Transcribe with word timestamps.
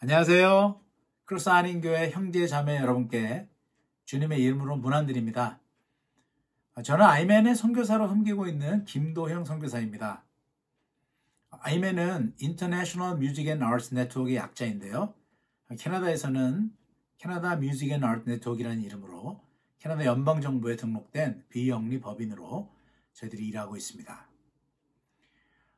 안녕하세요. 0.00 0.80
크로스 1.24 1.48
한인교회 1.48 2.10
형제 2.10 2.46
자매 2.46 2.76
여러분께 2.76 3.48
주님의 4.04 4.40
이름으로 4.44 4.76
문안드립니다. 4.76 5.58
저는 6.84 7.04
IMAN의 7.04 7.56
선교사로 7.56 8.06
섬기고 8.06 8.46
있는 8.46 8.84
김도형 8.84 9.44
선교사입니다. 9.44 10.22
IMAN은 11.50 12.36
International 12.40 13.16
Music 13.16 13.48
and 13.48 13.64
Arts 13.64 13.92
Network의 13.92 14.36
약자인데요. 14.36 15.14
캐나다에서는 15.76 16.70
Canada 17.18 17.56
Music 17.56 17.90
and 17.90 18.04
Art 18.04 18.30
Network라는 18.30 18.80
이름으로 18.80 19.40
캐나다 19.80 20.04
연방 20.04 20.40
정부에 20.40 20.76
등록된 20.76 21.42
비영리 21.48 21.98
법인으로 21.98 22.70
저희들이 23.14 23.48
일하고 23.48 23.76
있습니다. 23.76 24.28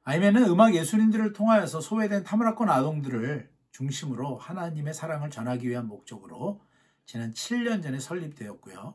IMAN은 0.02 0.44
음악 0.44 0.74
예술인들을 0.74 1.32
통하여서 1.32 1.80
소외된 1.80 2.22
타문화권 2.22 2.68
아동들을 2.68 3.59
중심으로 3.72 4.36
하나님의 4.36 4.94
사랑을 4.94 5.30
전하기 5.30 5.68
위한 5.68 5.86
목적으로 5.86 6.60
지난 7.06 7.32
7년 7.32 7.82
전에 7.82 7.98
설립되었고요. 7.98 8.94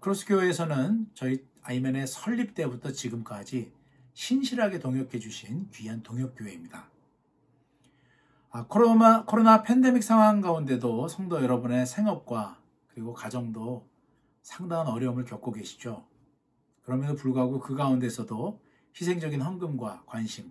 크로스 0.00 0.26
교회에서는 0.26 1.10
저희 1.14 1.46
IMAN의 1.62 2.06
설립 2.06 2.54
때부터 2.54 2.92
지금까지 2.92 3.72
신실하게 4.14 4.78
동역해 4.80 5.18
주신 5.18 5.68
귀한 5.70 6.02
동역교회입니다. 6.02 6.90
아, 8.50 8.66
코로나, 8.66 9.24
코로나 9.24 9.62
팬데믹 9.62 10.02
상황 10.02 10.40
가운데도 10.40 11.08
성도 11.08 11.42
여러분의 11.42 11.86
생업과 11.86 12.58
그리고 12.88 13.12
가정도 13.12 13.86
상당한 14.42 14.86
어려움을 14.88 15.24
겪고 15.24 15.52
계시죠. 15.52 16.06
그럼에도 16.82 17.14
불구하고 17.14 17.60
그 17.60 17.74
가운데서도 17.74 18.60
희생적인 18.98 19.42
헌금과 19.42 20.04
관심 20.06 20.50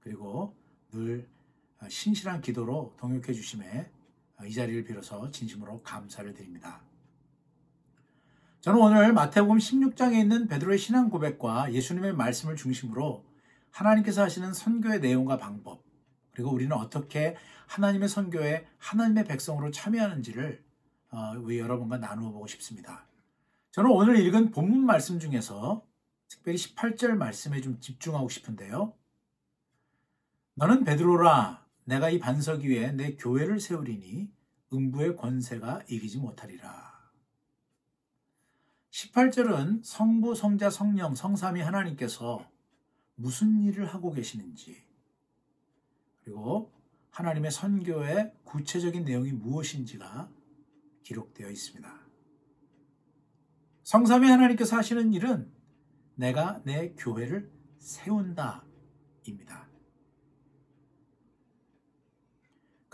그리고 0.00 0.56
늘 0.90 1.28
신실한 1.88 2.40
기도로 2.40 2.94
동역해 2.98 3.32
주심에 3.32 3.90
이 4.44 4.52
자리를 4.52 4.84
빌어서 4.84 5.30
진심으로 5.30 5.82
감사를 5.82 6.32
드립니다. 6.34 6.80
저는 8.60 8.80
오늘 8.80 9.12
마태복음 9.12 9.58
16장에 9.58 10.18
있는 10.18 10.48
베드로의 10.48 10.78
신앙 10.78 11.08
고백과 11.08 11.72
예수님의 11.72 12.14
말씀을 12.14 12.56
중심으로 12.56 13.24
하나님께서 13.70 14.22
하시는 14.22 14.52
선교의 14.52 15.00
내용과 15.00 15.36
방법 15.36 15.84
그리고 16.32 16.50
우리는 16.50 16.74
어떻게 16.76 17.36
하나님의 17.68 18.08
선교에 18.08 18.66
하나님의 18.78 19.24
백성으로 19.24 19.70
참여하는지를 19.70 20.64
어, 21.12 21.34
여러분과 21.48 21.98
나누어 21.98 22.32
보고 22.32 22.46
싶습니다. 22.46 23.06
저는 23.70 23.90
오늘 23.90 24.18
읽은 24.18 24.50
본문 24.50 24.84
말씀 24.84 25.20
중에서 25.20 25.86
특별히 26.28 26.58
18절 26.58 27.12
말씀에 27.12 27.60
좀 27.60 27.78
집중하고 27.80 28.28
싶은데요. 28.28 28.94
너는 30.54 30.84
베드로라 30.84 31.65
내가 31.86 32.10
이 32.10 32.18
반석 32.18 32.62
위에 32.62 32.92
내 32.92 33.14
교회를 33.14 33.60
세우리니 33.60 34.28
음부의 34.72 35.16
권세가 35.16 35.84
이기지 35.88 36.18
못하리라. 36.18 36.96
18절은 38.90 39.84
성부, 39.84 40.34
성자, 40.34 40.70
성령, 40.70 41.14
성삼위 41.14 41.60
하나님께서 41.60 42.50
무슨 43.14 43.62
일을 43.62 43.86
하고 43.86 44.12
계시는지, 44.12 44.84
그리고 46.24 46.72
하나님의 47.10 47.52
선교의 47.52 48.34
구체적인 48.44 49.04
내용이 49.04 49.32
무엇인지가 49.32 50.28
기록되어 51.04 51.48
있습니다. 51.50 52.00
성삼위 53.84 54.28
하나님께서 54.28 54.76
하시는 54.76 55.12
일은 55.12 55.52
내가 56.16 56.60
내 56.64 56.94
교회를 56.94 57.48
세운다 57.78 58.64
입니다. 59.24 59.65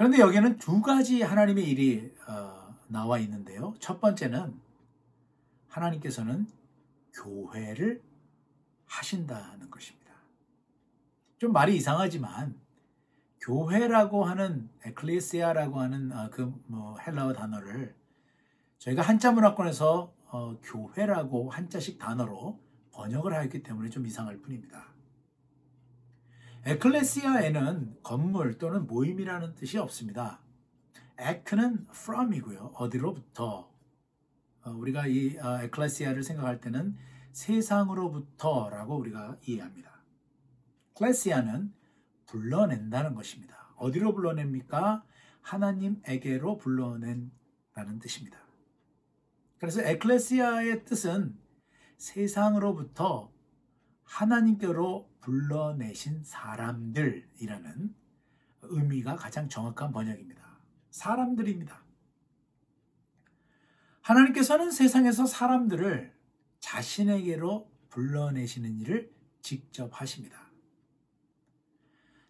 그런데 0.03 0.19
여기에는 0.19 0.59
두 0.59 0.83
가지 0.83 1.23
하나님의 1.23 1.65
일이 1.65 2.13
어, 2.27 2.75
나와 2.89 3.21
있는데요. 3.21 3.73
첫 3.79 4.01
번째는 4.01 4.61
하나님께서는 5.69 6.49
교회를 7.13 8.03
하신다는 8.87 9.71
것입니다. 9.71 10.13
좀 11.39 11.53
말이 11.53 11.77
이상하지만 11.77 12.59
교회라고 13.43 14.25
하는 14.25 14.69
에클레시아라고 14.85 15.79
하는 15.79 16.11
어, 16.11 16.31
그뭐 16.31 16.99
헬라어 16.99 17.33
단어를 17.33 17.95
저희가 18.79 19.03
한자 19.03 19.31
문화권에서 19.31 20.13
어, 20.33 20.59
교회라고 20.65 21.49
한자식 21.49 22.01
단어로 22.01 22.59
번역을 22.91 23.35
하였기 23.35 23.63
때문에 23.63 23.89
좀 23.89 24.05
이상할 24.05 24.39
뿐입니다. 24.39 24.92
에클레시아에는 26.65 27.97
건물 28.05 28.57
또는 28.57 28.87
모임이라는 28.87 29.57
뜻이 29.57 29.79
없습니다. 29.79 30.41
에크는 31.19 31.87
from이고요. 31.91 32.75
어디로부터 32.77 33.69
어, 34.65 34.71
우리가 34.71 35.09
이 35.09 35.37
어, 35.39 35.61
에클레시아를 35.63 36.23
생각할 36.23 36.61
때는 36.61 36.97
세상으로부터라고 37.33 38.97
우리가 38.97 39.39
이해합니다. 39.45 40.03
클레시아는 40.95 41.73
불러낸다는 42.27 43.15
것입니다. 43.15 43.75
어디로 43.77 44.15
불러냅니까? 44.15 45.05
하나님에게로 45.41 46.59
불러낸다는 46.59 47.99
뜻입니다. 48.01 48.39
그래서 49.59 49.83
에클레시아의 49.83 50.85
뜻은 50.85 51.37
세상으로부터 51.97 53.33
하나님께로 54.13 55.11
불러내신 55.21 56.23
사람들이라는 56.25 57.95
의미가 58.63 59.17
가장 59.17 59.49
정확한 59.49 59.93
번역입니다. 59.93 60.43
사람들입니다. 60.91 61.83
하나님께서는 64.03 64.71
세상에서 64.71 65.27
사람들을 65.27 66.13
자신에게로 66.61 67.71
불러내시는 67.89 68.79
일을 68.81 69.13
직접 69.41 69.89
하십니다. 70.01 70.51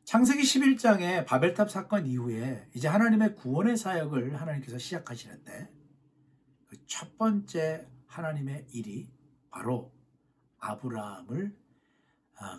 창세기 0.05 0.43
11장의 0.43 1.27
바벨탑 1.27 1.71
사건 1.71 2.07
이후에 2.07 2.69
이제 2.75 2.89
하나님의 2.89 3.35
구원의 3.35 3.77
사역을 3.77 4.41
하나님께서 4.41 4.79
시작하시는데 4.79 5.83
그 6.67 6.77
첫 6.87 7.17
번째 7.17 7.87
하나님의 8.07 8.67
일이 8.73 9.11
바로 9.51 9.93
아브라함을 10.59 11.57
아, 11.57 11.62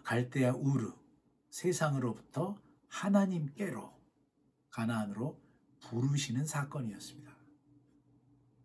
갈대아 0.03 0.53
우르 0.53 0.93
세상으로부터 1.49 2.57
하나님께로 2.87 3.93
가나안으로 4.69 5.39
부르시는 5.81 6.45
사건이었습니다. 6.45 7.31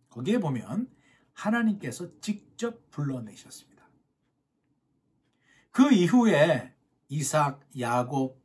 거기에 0.09 0.39
보면 0.39 0.91
하나님께서 1.33 2.19
직접 2.21 2.91
불러내셨습니다. 2.91 3.87
그 5.71 5.93
이후에 5.93 6.75
이삭, 7.09 7.61
야곱, 7.79 8.43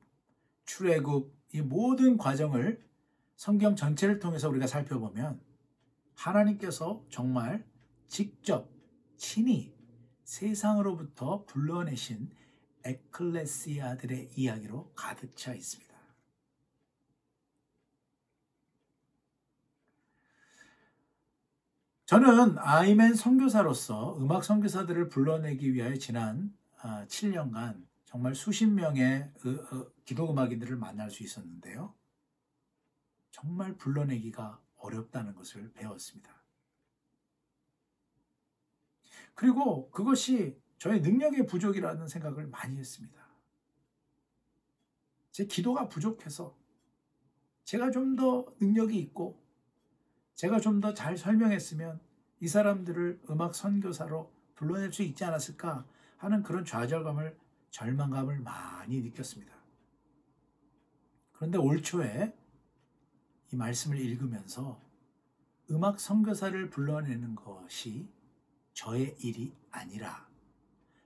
출애굽 0.66 1.34
이 1.54 1.62
모든 1.62 2.18
과정을 2.18 2.84
성경 3.36 3.76
전체를 3.76 4.20
통해서 4.20 4.50
우리가 4.50 4.68
살펴보면 4.68 5.42
하나님께서 6.16 7.04
정말 7.10 7.66
직접 8.08 8.70
친히 9.18 9.74
세상으로부터 10.24 11.46
불러내신 11.46 12.30
에클레시아들의 12.86 14.32
이야기로 14.36 14.92
가득 14.96 15.36
차 15.36 15.54
있습니다. 15.54 15.94
저는 22.06 22.58
아이맨 22.60 23.16
선교사로서 23.16 24.18
음악 24.20 24.44
선교사들을 24.44 25.10
불러내기 25.10 25.74
위하여 25.74 25.96
지난 25.96 26.56
7년간 26.78 27.56
아, 27.56 27.76
정말 28.06 28.36
수십 28.36 28.68
명의 28.68 29.32
기도 30.06 30.30
음악인들을 30.30 30.76
만날 30.76 31.10
수 31.10 31.24
있었는데요. 31.24 31.96
정말 33.32 33.76
불러내기가 33.78 34.62
어렵다는 34.76 35.34
것을 35.34 35.72
배웠습니다. 35.74 36.44
그리고 39.34 39.90
그것이 39.90 40.62
저의 40.84 41.00
능력의 41.00 41.46
부족이라는 41.48 42.10
생각을 42.10 42.48
많이 42.48 42.76
했습니다. 42.76 43.26
제 45.32 45.46
기도가 45.46 45.88
부족해서 45.88 46.58
제가 47.64 47.90
좀 47.90 48.18
더 48.18 48.54
능력이 48.60 49.00
있고 49.00 49.42
제가 50.36 50.60
좀 50.60 50.82
더 50.82 50.94
잘 50.94 51.16
설명했으면 51.18 52.02
이 52.42 52.50
사람들을 52.50 53.22
음악 53.30 53.56
선교사로 53.56 54.30
불러낼 54.56 54.92
수 54.92 55.04
있지 55.04 55.24
않았을까 55.24 55.88
하는 56.18 56.44
그런 56.44 56.66
좌절감을 56.66 57.38
절망감을 57.70 58.42
많이 58.42 59.00
느꼈습니다. 59.00 59.54
그런데 61.32 61.60
올 61.60 61.82
초에 61.82 62.36
이 63.54 63.56
말씀을 63.56 63.98
읽으면서 64.02 64.82
음악 65.72 66.02
선교사를 66.02 66.70
불러내는 66.70 67.36
것이 67.36 68.10
저의 68.74 69.16
일이 69.20 69.56
아니라 69.72 70.33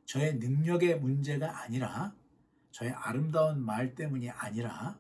저의 0.08 0.36
능력의 0.38 1.02
문제가 1.02 1.64
아니라 1.64 2.16
저의 2.72 2.92
아름다운 2.94 3.62
말 3.64 3.94
때문이 3.94 4.30
아니라 4.30 4.98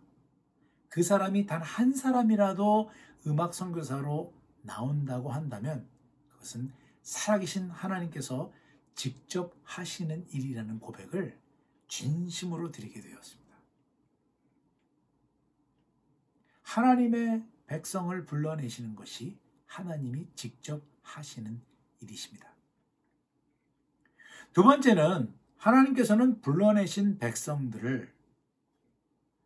그 0.89 1.01
사람이 1.01 1.45
단 1.45 1.61
한 1.61 1.93
사람이라도 1.93 2.91
음악 3.25 3.53
선교사로 3.53 4.33
나온다고 4.63 5.31
한다면 5.31 5.87
그것은 6.27 6.73
살아계신 7.03 7.69
하나님께서 7.69 8.51
직접 8.95 9.55
하시는 9.63 10.27
일이라는 10.29 10.79
고백을 10.81 11.39
진심으로 11.87 12.71
드리게 12.73 12.99
되었습니다. 12.99 13.55
하나님의 16.63 17.45
백성을 17.67 18.25
불러내시는 18.25 18.95
것이 18.95 19.39
하나님이 19.67 20.27
직접 20.35 20.83
하시는 21.01 21.61
일이십니다. 22.01 22.56
두 24.53 24.63
번째는 24.63 25.33
하나님께서는 25.57 26.41
불러내신 26.41 27.19
백성들을 27.19 28.13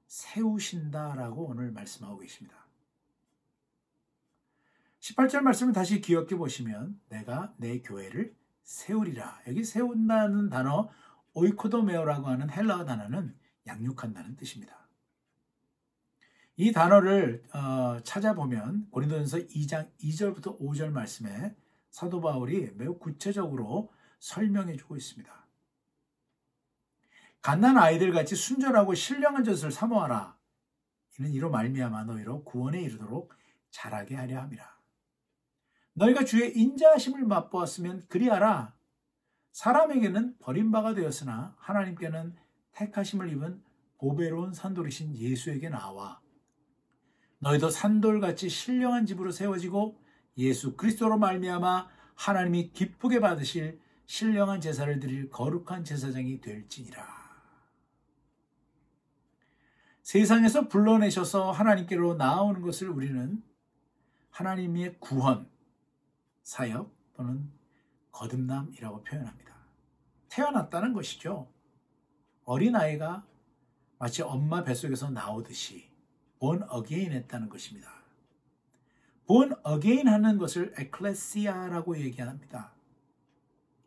세우신다라고 0.07 1.48
오늘 1.48 1.71
말씀하고 1.71 2.19
계십니다. 2.19 2.57
18절 5.00 5.42
말씀을 5.42 5.74
다시 5.74 6.00
기억해 6.01 6.36
보시면 6.36 7.00
내가 7.09 7.53
내 7.57 7.81
교회를 7.81 8.36
세우리라. 8.63 9.42
여기 9.48 9.63
세운다는 9.63 10.50
단어 10.50 10.89
오이코도메오라고 11.33 12.27
하는 12.27 12.50
헬라어 12.50 12.86
단어는 12.86 13.36
양육한다는 13.68 14.36
뜻입니다. 14.36 14.88
이 16.57 16.71
단어를 16.71 17.44
어, 17.53 18.00
찾아보면 18.03 18.89
고린도전서 18.92 19.48
2장 19.48 19.89
2절부터 19.98 20.59
5절 20.59 20.92
말씀에 20.92 21.56
사도 21.89 22.21
바울이 22.21 22.71
매우 22.75 22.98
구체적으로 23.00 23.92
설명해 24.21 24.77
주고 24.77 24.95
있습니다. 24.95 25.47
갓난 27.41 27.77
아이들 27.77 28.13
같이 28.13 28.35
순전하고 28.35 28.94
신령한 28.94 29.44
젖을 29.44 29.71
사모하라. 29.71 30.38
이는 31.19 31.31
이로 31.31 31.50
말미암아 31.50 32.03
너희로 32.06 32.44
구원에 32.44 32.81
이르도록 32.81 33.33
자라게 33.71 34.15
하려 34.15 34.41
함이라. 34.41 34.63
너희가 35.94 36.23
주의 36.23 36.56
인자하심을 36.56 37.23
맛보았으면 37.25 38.06
그리하라. 38.07 38.75
사람에게는 39.51 40.38
버림바가 40.38 40.94
되었으나 40.94 41.56
하나님께는 41.57 42.35
택하심을 42.74 43.29
입은 43.31 43.62
보배로운 43.97 44.53
산돌이신 44.53 45.17
예수에게 45.17 45.69
나와 45.69 46.21
너희도 47.39 47.69
산돌같이 47.69 48.50
신령한 48.50 49.07
집으로 49.07 49.31
세워지고 49.31 50.00
예수 50.38 50.77
그리스도로 50.77 51.17
말미암아 51.17 51.89
하나님이 52.15 52.71
기쁘게 52.71 53.19
받으실 53.19 53.81
신령한 54.12 54.60
제사를 54.60 55.00
드릴 55.00 55.30
거룩한 55.30 55.86
제사장이 55.86 56.42
될지니라. 56.42 57.02
세상에서 60.02 60.68
불러내셔서 60.68 61.52
하나님께로 61.52 62.16
나오는 62.16 62.60
것을 62.62 62.90
우리는 62.90 63.42
하나님의 64.31 64.98
구원, 65.00 65.50
사역 66.44 66.94
또는 67.13 67.50
거듭남이라고 68.12 69.02
표현합니다. 69.02 69.56
태어났다는 70.28 70.92
것이죠. 70.92 71.50
어린아이가 72.44 73.25
마치 73.98 74.24
엄마 74.24 74.66
뱃속에서 74.66 75.10
나오듯이 75.10 75.90
born 76.38 76.63
again 76.63 77.13
했다는 77.13 77.48
것입니다. 77.48 77.90
born 79.25 79.53
again 79.63 80.09
하는 80.10 80.38
것을 80.38 80.74
에클레시아라고 80.78 81.98
얘기합니다. 81.98 82.74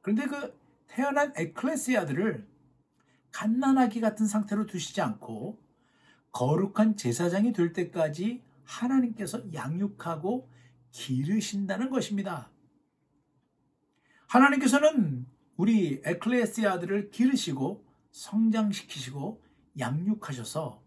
그런데 0.04 0.26
그 0.26 0.54
태어난 0.86 1.32
에클레시아들을 1.34 2.46
갓난아기 3.32 4.02
같은 4.02 4.26
상태로 4.26 4.66
두시지 4.66 5.00
않고 5.00 5.58
거룩한 6.30 6.98
제사장이 6.98 7.54
될 7.54 7.72
때까지 7.72 8.42
하나님께서 8.64 9.42
양육하고 9.54 10.46
기르신다는 10.90 11.88
것입니다. 11.88 12.50
하나님께서는 14.26 15.26
우리 15.56 16.02
에클레시아들을 16.04 17.10
기르시고 17.10 17.86
성장시키시고 18.10 19.42
양육하셔서 19.78 20.82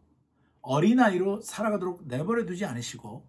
어린아이로 0.61 1.41
살아가도록 1.41 2.05
내버려 2.07 2.45
두지 2.45 2.65
않으시고 2.65 3.27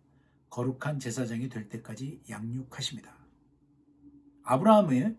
거룩한 0.50 0.99
제사장이 0.99 1.49
될 1.49 1.70
때까지 1.70 2.20
양육하십니다. 2.29 3.17
아브라함의 4.43 5.17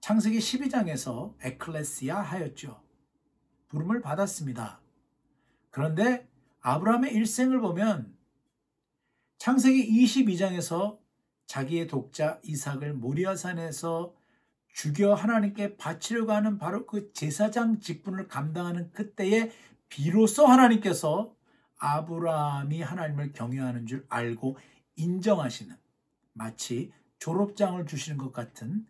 창세기 0.00 0.38
12장에서 0.38 1.34
에클레시아 1.42 2.20
하였죠. 2.20 2.82
부름을 3.68 4.00
받았습니다. 4.00 4.80
그런데 5.70 6.28
아브라함의 6.60 7.14
일생을 7.14 7.60
보면 7.60 8.16
창세기 9.38 10.04
22장에서 10.04 10.98
자기의 11.46 11.86
독자 11.86 12.40
이삭을 12.44 12.94
모리아산에서 12.94 14.14
죽여 14.72 15.14
하나님께 15.14 15.76
바치려고 15.76 16.32
하는 16.32 16.58
바로 16.58 16.86
그 16.86 17.12
제사장 17.12 17.80
직분을 17.80 18.28
감당하는 18.28 18.90
그때에 18.92 19.50
비로소 19.88 20.46
하나님께서 20.46 21.34
아브라함이 21.78 22.82
하나님을 22.82 23.32
경외하는 23.32 23.86
줄 23.86 24.06
알고 24.08 24.58
인정하시는 24.96 25.76
마치 26.32 26.92
졸업장을 27.18 27.84
주시는 27.86 28.18
것 28.18 28.32
같은 28.32 28.86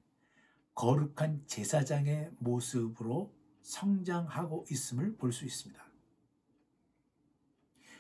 거룩한 0.80 1.42
제사장의 1.46 2.30
모습으로 2.38 3.30
성장하고 3.60 4.64
있음을 4.70 5.14
볼 5.18 5.30
수 5.30 5.44
있습니다. 5.44 5.78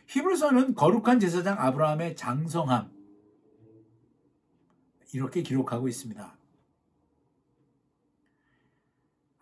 히브리서는 0.06 0.74
거룩한 0.74 1.20
제사장 1.20 1.58
아브라함의 1.58 2.16
장성함 2.16 2.90
이렇게 5.12 5.42
기록하고 5.42 5.88
있습니다. 5.88 6.38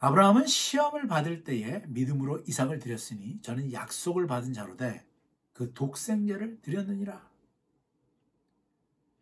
아브라함은 0.01 0.47
시험을 0.47 1.07
받을 1.07 1.45
때에 1.45 1.85
믿음으로 1.87 2.41
이삭을 2.41 2.81
드렸으니 2.81 3.41
저는 3.43 3.73
약속을 3.73 4.27
받은 4.27 4.53
자로 4.53 4.77
돼그 4.77 5.73
독생자를 5.75 6.61
드렸느니라. 6.61 7.31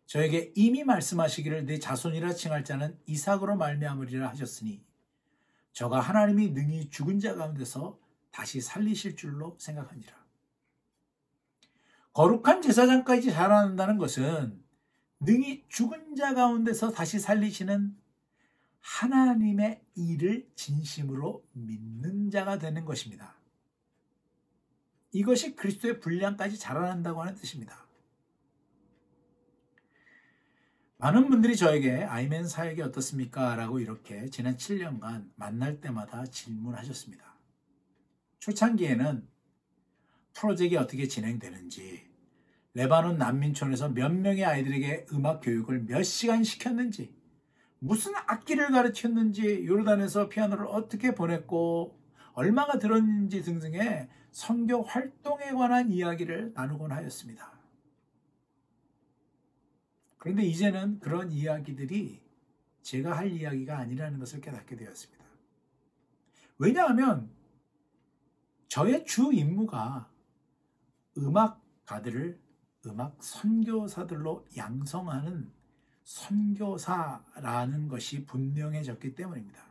저에게 0.07 0.53
이미 0.55 0.83
말씀하시기를 0.83 1.65
내 1.65 1.79
자손이라 1.79 2.33
칭할 2.33 2.63
자는 2.63 2.97
이삭으로 3.05 3.57
말미암으리라 3.57 4.29
하셨으니 4.29 4.81
저가 5.73 5.99
하나님이 5.99 6.51
능히 6.51 6.89
죽은 6.89 7.19
자 7.19 7.35
가운데서 7.35 7.99
다시 8.31 8.61
살리실 8.61 9.15
줄로 9.15 9.55
생각하니라. 9.59 10.15
거룩한 12.13 12.61
제사장까지 12.61 13.31
자라난다는 13.31 13.97
것은 13.97 14.63
능히 15.19 15.65
죽은 15.67 16.15
자 16.15 16.33
가운데서 16.33 16.91
다시 16.91 17.19
살리시는 17.19 17.95
하나님의 18.79 19.83
일을 19.95 20.49
진심으로 20.55 21.45
믿는 21.51 22.31
자가 22.31 22.57
되는 22.57 22.85
것입니다. 22.85 23.35
이것이 25.11 25.55
그리스도의 25.55 25.99
분량까지 25.99 26.57
자라난다고 26.57 27.21
하는 27.21 27.35
뜻입니다. 27.35 27.86
많은 30.99 31.29
분들이 31.29 31.55
저에게 31.55 32.03
아이맨 32.03 32.47
사역이 32.47 32.81
어떻습니까? 32.81 33.55
라고 33.55 33.79
이렇게 33.79 34.25
지난 34.29 34.57
7년간 34.57 35.29
만날 35.35 35.79
때마다 35.79 36.25
질문하셨습니다. 36.25 37.23
초창기에는 38.39 39.27
프로젝트가 40.33 40.81
어떻게 40.81 41.07
진행되는지, 41.07 42.03
레바논 42.73 43.19
난민촌에서 43.19 43.89
몇 43.89 44.11
명의 44.11 44.43
아이들에게 44.43 45.07
음악 45.13 45.41
교육을 45.41 45.83
몇 45.85 46.01
시간 46.01 46.43
시켰는지, 46.43 47.15
무슨 47.77 48.13
악기를 48.15 48.71
가르쳤는지, 48.71 49.65
요르단에서 49.67 50.29
피아노를 50.29 50.65
어떻게 50.65 51.13
보냈고, 51.13 51.99
얼마가 52.33 52.79
들었는지 52.79 53.43
등등의 53.43 54.09
선교 54.31 54.81
활동에 54.81 55.51
관한 55.51 55.91
이야기를 55.91 56.53
나누곤 56.55 56.91
하였습니다. 56.91 57.56
그런데 60.17 60.43
이제는 60.43 60.99
그런 60.99 61.31
이야기들이 61.31 62.21
제가 62.81 63.17
할 63.17 63.31
이야기가 63.31 63.77
아니라는 63.77 64.19
것을 64.19 64.41
깨닫게 64.41 64.75
되었습니다. 64.75 65.23
왜냐하면 66.57 67.29
저의 68.67 69.05
주 69.05 69.31
임무가 69.33 70.09
음악가들을 71.17 72.39
음악 72.87 73.21
선교사들로 73.21 74.45
양성하는 74.55 75.51
선교사라는 76.03 77.87
것이 77.89 78.25
분명해졌기 78.25 79.15
때문입니다. 79.15 79.65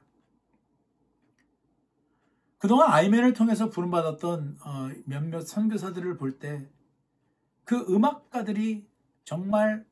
그동안 2.58 2.90
아이맨을 2.90 3.32
통해서 3.32 3.70
부름받았던 3.70 4.58
어, 4.64 4.90
몇몇 5.04 5.42
선교사들을 5.42 6.16
볼 6.16 6.38
때 6.38 6.76
그 7.66 7.84
음악가들이 7.92 8.88
정말 9.24 9.84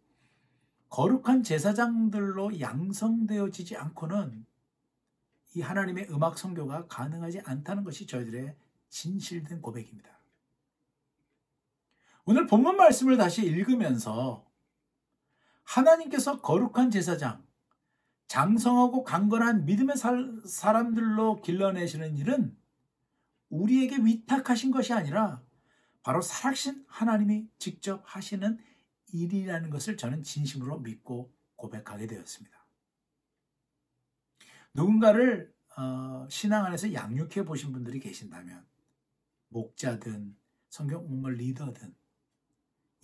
거룩한 0.94 1.42
제사장들로 1.42 2.60
양성되어지지 2.60 3.76
않고는 3.76 4.46
이 5.56 5.60
하나님의 5.60 6.06
음악 6.10 6.38
선교가 6.38 6.86
가능하지 6.86 7.40
않다는 7.40 7.82
것이 7.82 8.06
저희들의 8.06 8.54
진실된 8.90 9.60
고백입니다. 9.60 10.08
오늘 12.24 12.46
본문 12.46 12.76
말씀을 12.76 13.16
다시 13.16 13.44
읽으면서 13.44 14.46
하나님께서 15.64 16.40
거룩한 16.40 16.92
제사장, 16.92 17.44
장성하고 18.28 19.02
강건한 19.02 19.64
믿음의 19.64 19.96
사람들로 20.46 21.42
길러내시는 21.42 22.16
일은 22.16 22.56
우리에게 23.48 23.96
위탁하신 23.96 24.70
것이 24.70 24.92
아니라 24.92 25.42
바로 26.04 26.20
살아신 26.20 26.84
하나님이 26.86 27.48
직접 27.58 28.00
하시는 28.04 28.60
일이라는 29.14 29.71
것을 29.71 29.97
저는 29.97 30.25
진심으로 30.25 30.80
믿고 30.80 31.33
고백하게 31.54 32.09
되었습니다. 32.09 32.66
누군가를 34.75 35.54
어, 35.76 36.26
신앙 36.28 36.64
안에서 36.64 36.92
양육해 36.92 37.44
보신 37.44 37.73
분들이 37.73 38.00
계신다면 38.00 38.64
목자든 39.49 40.37
성경 40.68 41.04
옥물 41.04 41.35
리더든 41.35 41.94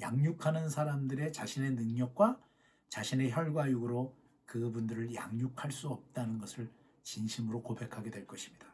양육하는 0.00 0.69
사람들의 0.69 1.33
자신의 1.33 1.73
능력과 1.73 2.40
자신의 2.88 3.31
혈과 3.31 3.71
육으로 3.71 4.17
그분들을 4.47 5.14
양육할 5.14 5.71
수 5.71 5.88
없다는 5.88 6.38
것을 6.38 6.69
진심으로 7.05 7.62
고백하게 7.62 8.11
될 8.11 8.26
것입니다. 8.26 8.67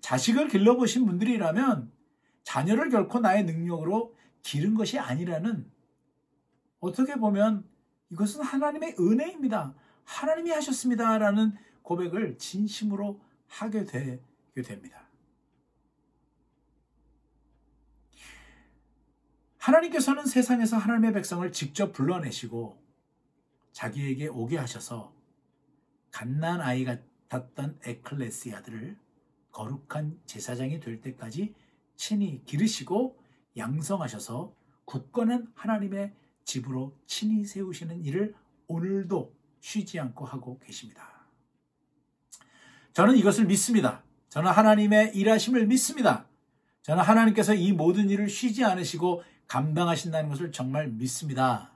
자식을 0.00 0.48
길러보신 0.48 1.06
분들이라면 1.06 1.92
자녀를 2.42 2.90
결코 2.90 3.20
나의 3.20 3.44
능력으로 3.44 4.16
기른 4.42 4.74
것이 4.74 4.98
아니라는 4.98 5.70
어떻게 6.84 7.16
보면 7.16 7.66
이것은 8.10 8.42
하나님의 8.42 8.96
은혜입니다. 9.00 9.74
하나님이 10.04 10.50
하셨습니다라는 10.50 11.56
고백을 11.82 12.36
진심으로 12.36 13.20
하게 13.48 13.84
되게 13.84 14.62
됩니다. 14.62 15.08
하나님께서는 19.56 20.26
세상에서 20.26 20.76
하나님의 20.76 21.14
백성을 21.14 21.50
직접 21.52 21.92
불러내시고 21.92 22.78
자기에게 23.72 24.28
오게 24.28 24.58
하셔서 24.58 25.14
갓난 26.10 26.60
아이 26.60 26.84
같았던 26.84 27.80
에클레시아들을 27.82 28.98
거룩한 29.52 30.20
제사장이 30.26 30.80
될 30.80 31.00
때까지 31.00 31.54
친히 31.96 32.44
기르시고 32.44 33.18
양성하셔서 33.56 34.54
굳건한 34.84 35.50
하나님의 35.54 36.14
집으로 36.44 36.96
친히 37.06 37.44
세우시는 37.44 38.04
일을 38.04 38.34
오늘도 38.66 39.34
쉬지 39.60 39.98
않고 39.98 40.24
하고 40.24 40.58
계십니다. 40.58 41.26
저는 42.92 43.16
이것을 43.16 43.46
믿습니다. 43.46 44.02
저는 44.28 44.50
하나님의 44.50 45.16
일하심을 45.16 45.66
믿습니다. 45.66 46.26
저는 46.82 47.02
하나님께서 47.02 47.54
이 47.54 47.72
모든 47.72 48.10
일을 48.10 48.28
쉬지 48.28 48.64
않으시고 48.64 49.22
감당하신다는 49.48 50.28
것을 50.28 50.52
정말 50.52 50.88
믿습니다. 50.88 51.72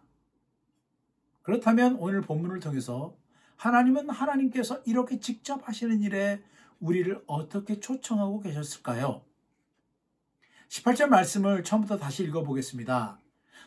그렇다면 1.43 1.97
오늘 1.99 2.21
본문을 2.21 2.61
통해서 2.61 3.17
하나님은 3.57 4.11
하나님께서 4.11 4.83
이렇게 4.85 5.19
직접 5.19 5.67
하시는 5.67 6.01
일에 6.03 6.43
우리를 6.79 7.23
어떻게 7.27 7.81
초청하고 7.81 8.41
계셨을까요? 8.41 9.23
18절 10.69 11.07
말씀을 11.07 11.65
처음부터 11.65 11.97
다시 11.99 12.23
읽어보겠습니다. 12.25 13.19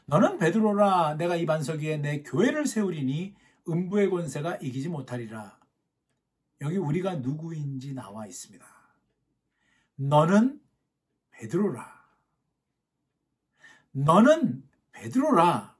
너는 0.05 0.37
베드로라 0.37 1.15
내가 1.15 1.35
이 1.35 1.45
반석 1.45 1.79
위에 1.79 1.97
내 1.97 2.21
교회를 2.23 2.65
세우리니 2.65 3.35
음부의 3.67 4.09
권세가 4.09 4.57
이기지 4.57 4.89
못하리라. 4.89 5.59
여기 6.61 6.77
우리가 6.77 7.15
누구인지 7.15 7.93
나와 7.93 8.27
있습니다. 8.27 8.65
너는 9.95 10.61
베드로라. 11.31 12.01
너는 13.91 14.67
베드로라. 14.91 15.75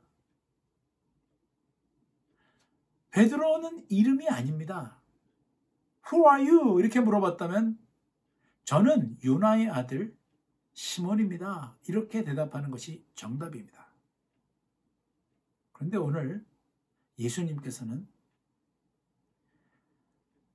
베드로는 3.12 3.86
이름이 3.90 4.28
아닙니다. 4.30 5.02
Who 6.12 6.28
are 6.30 6.50
you? 6.50 6.80
이렇게 6.80 7.00
물어봤다면 7.00 7.78
저는 8.64 9.18
요나의 9.24 9.70
아들 9.70 10.16
시몬입니다. 10.74 11.78
이렇게 11.88 12.24
대답하는 12.24 12.72
것이 12.72 13.06
정답입니다. 13.16 13.81
그런데 15.82 15.98
오늘 15.98 16.46
예수님께서는 17.18 18.08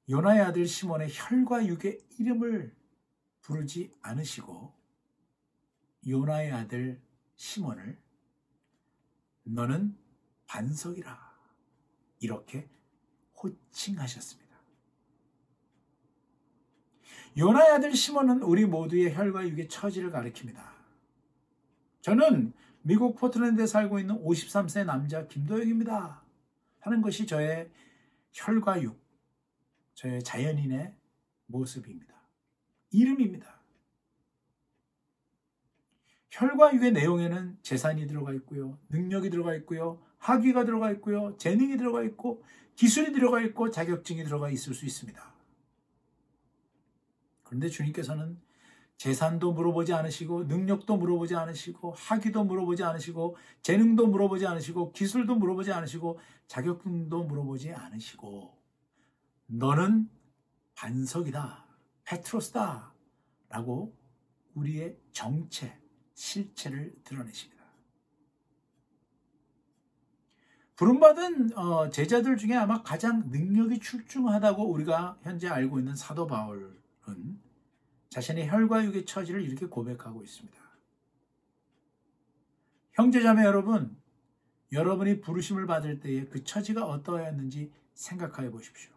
요나의 0.09 0.41
아들 0.41 0.69
시몬의 0.69 1.09
혈과 1.11 1.67
육의 1.67 1.99
이름을 2.21 2.73
부르지 3.41 3.93
않으시고 4.03 4.73
요나의 6.07 6.53
아들 6.53 7.03
시몬을 7.35 8.01
너는 9.43 9.99
반석이라 10.47 11.19
이렇게 12.21 12.69
호칭하셨습니다. 13.43 14.57
요나의 17.37 17.73
아들 17.73 17.97
시몬은 17.97 18.43
우리 18.43 18.65
모두의 18.65 19.13
혈과 19.13 19.49
육의 19.49 19.69
처지를 19.69 20.13
가리킵니다. 20.13 20.77
저는 22.03 22.53
미국 22.87 23.17
포트랜드에 23.17 23.67
살고 23.67 23.99
있는 23.99 24.23
53세 24.23 24.85
남자 24.85 25.27
김도영입니다. 25.27 26.23
하는 26.79 27.03
것이 27.03 27.27
저의 27.27 27.69
혈과 28.33 28.81
육, 28.83 28.97
저의 29.95 30.23
자연인의 30.23 30.95
모습입니다. 31.47 32.15
이름입니다. 32.93 33.61
혈과 36.31 36.75
육의 36.77 36.93
내용에는 36.93 37.59
재산이 37.63 38.07
들어가 38.07 38.33
있고요. 38.35 38.79
능력이 38.91 39.31
들어가 39.31 39.57
있고요. 39.57 40.01
학위가 40.19 40.65
들어가 40.65 40.93
있고요. 40.93 41.37
재능이 41.39 41.79
들어가 41.79 42.05
있고 42.05 42.45
기술이 42.77 43.13
들어가 43.13 43.41
있고 43.41 43.73
자격증이 43.73 44.23
들어가 44.23 44.49
있을 44.49 44.75
수 44.75 44.87
있습니다. 44.87 45.35
그런데 47.43 47.69
주님께서는 47.69 48.39
재산도 48.97 49.53
물어보지 49.53 49.93
않으시고 49.93 50.45
능력도 50.45 50.97
물어보지 50.97 51.37
않으시고 51.37 51.95
학위도 51.97 52.45
물어보지 52.45 52.83
않으시고 52.83 53.37
재능도 53.63 54.07
물어보지 54.07 54.47
않으시고 54.47 54.93
기술도 54.93 55.35
물어보지 55.37 55.73
않으시고 55.73 56.19
자격증도 56.47 57.25
물어보지 57.25 57.73
않으시고 57.73 58.57
너는 59.47 60.09
반석이다. 60.75 61.67
페트로스다. 62.05 62.95
라고 63.49 63.97
우리의 64.55 64.99
정체, 65.13 65.79
실체를 66.15 66.95
드러내십니다. 67.05 67.57
부름받은 70.77 71.57
어, 71.57 71.91
제자들 71.91 72.37
중에 72.37 72.55
아마 72.55 72.83
가장 72.83 73.29
능력이 73.31 73.79
출중하다고 73.81 74.71
우리가 74.71 75.19
현재 75.23 75.49
알고 75.49 75.79
있는 75.79 75.97
사도 75.97 76.27
바울은 76.27 76.79
자신의 78.11 78.49
혈과 78.49 78.85
육의 78.85 79.05
처지를 79.05 79.43
이렇게 79.43 79.67
고백하고 79.67 80.23
있습니다. 80.23 80.59
형제자매 82.93 83.45
여러분, 83.45 83.97
여러분이 84.73 85.21
부르심을 85.21 85.67
받을 85.67 86.01
때에 86.01 86.27
그 86.27 86.45
처지가 86.45 86.87
어떠했는지 86.87 87.73
생각해 87.95 88.51
보십시오. 88.51 88.93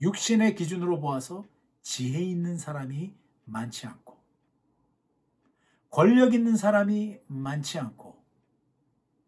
육신의 0.00 0.54
기준으로 0.54 1.00
보아서 1.00 1.44
지혜 1.82 2.20
있는 2.20 2.56
사람이 2.56 3.14
많지 3.44 3.86
않고, 3.86 4.18
권력 5.90 6.34
있는 6.34 6.56
사람이 6.56 7.20
많지 7.26 7.78
않고, 7.78 8.22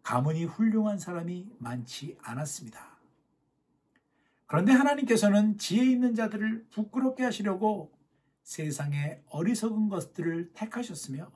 가문이 0.02 0.44
훌륭한 0.44 0.98
사람이 0.98 1.56
많지 1.58 2.16
않았습니다. 2.22 2.96
그런데 4.46 4.72
하나님께서는 4.72 5.58
지혜 5.58 5.84
있는 5.84 6.14
자들을 6.14 6.68
부끄럽게 6.70 7.24
하시려고 7.24 7.92
세상의 8.46 9.24
어리석은 9.30 9.88
것들을 9.88 10.52
택하셨으며, 10.52 11.32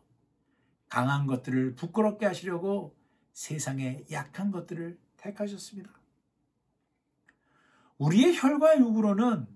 강한 0.88 1.26
것들을 1.26 1.75
부끄럽게 1.75 2.25
하시려고 2.25 2.97
세상의 3.33 4.07
약한 4.12 4.52
것들을 4.52 4.97
택하셨습니다. 5.17 5.90
우리의 7.99 8.37
혈과 8.37 8.79
육으로는 8.79 9.49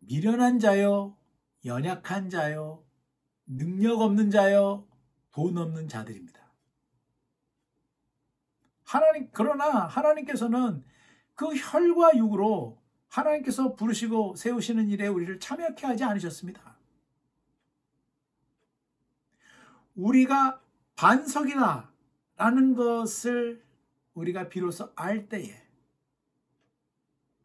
미련한 0.00 0.58
자요, 0.58 1.16
연약한 1.64 2.28
자요, 2.28 2.84
능력 3.46 4.02
없는 4.02 4.30
자요, 4.30 4.86
돈 5.30 5.56
없는 5.56 5.88
자들입니다. 5.88 6.42
하나님, 8.84 9.30
그러나 9.32 9.86
하나님께서는 9.86 10.84
그 11.34 11.46
혈과 11.56 12.18
육으로 12.18 12.82
하나님께서 13.08 13.76
부르시고 13.76 14.36
세우시는 14.36 14.90
일에 14.90 15.06
우리를 15.06 15.40
참여케 15.40 15.86
하지 15.86 16.04
않으셨습니다. 16.04 16.71
우리가 19.94 20.60
반석이다 20.96 21.90
라는 22.36 22.74
것을 22.74 23.64
우리가 24.14 24.48
비로소 24.48 24.92
알 24.94 25.28
때에 25.28 25.62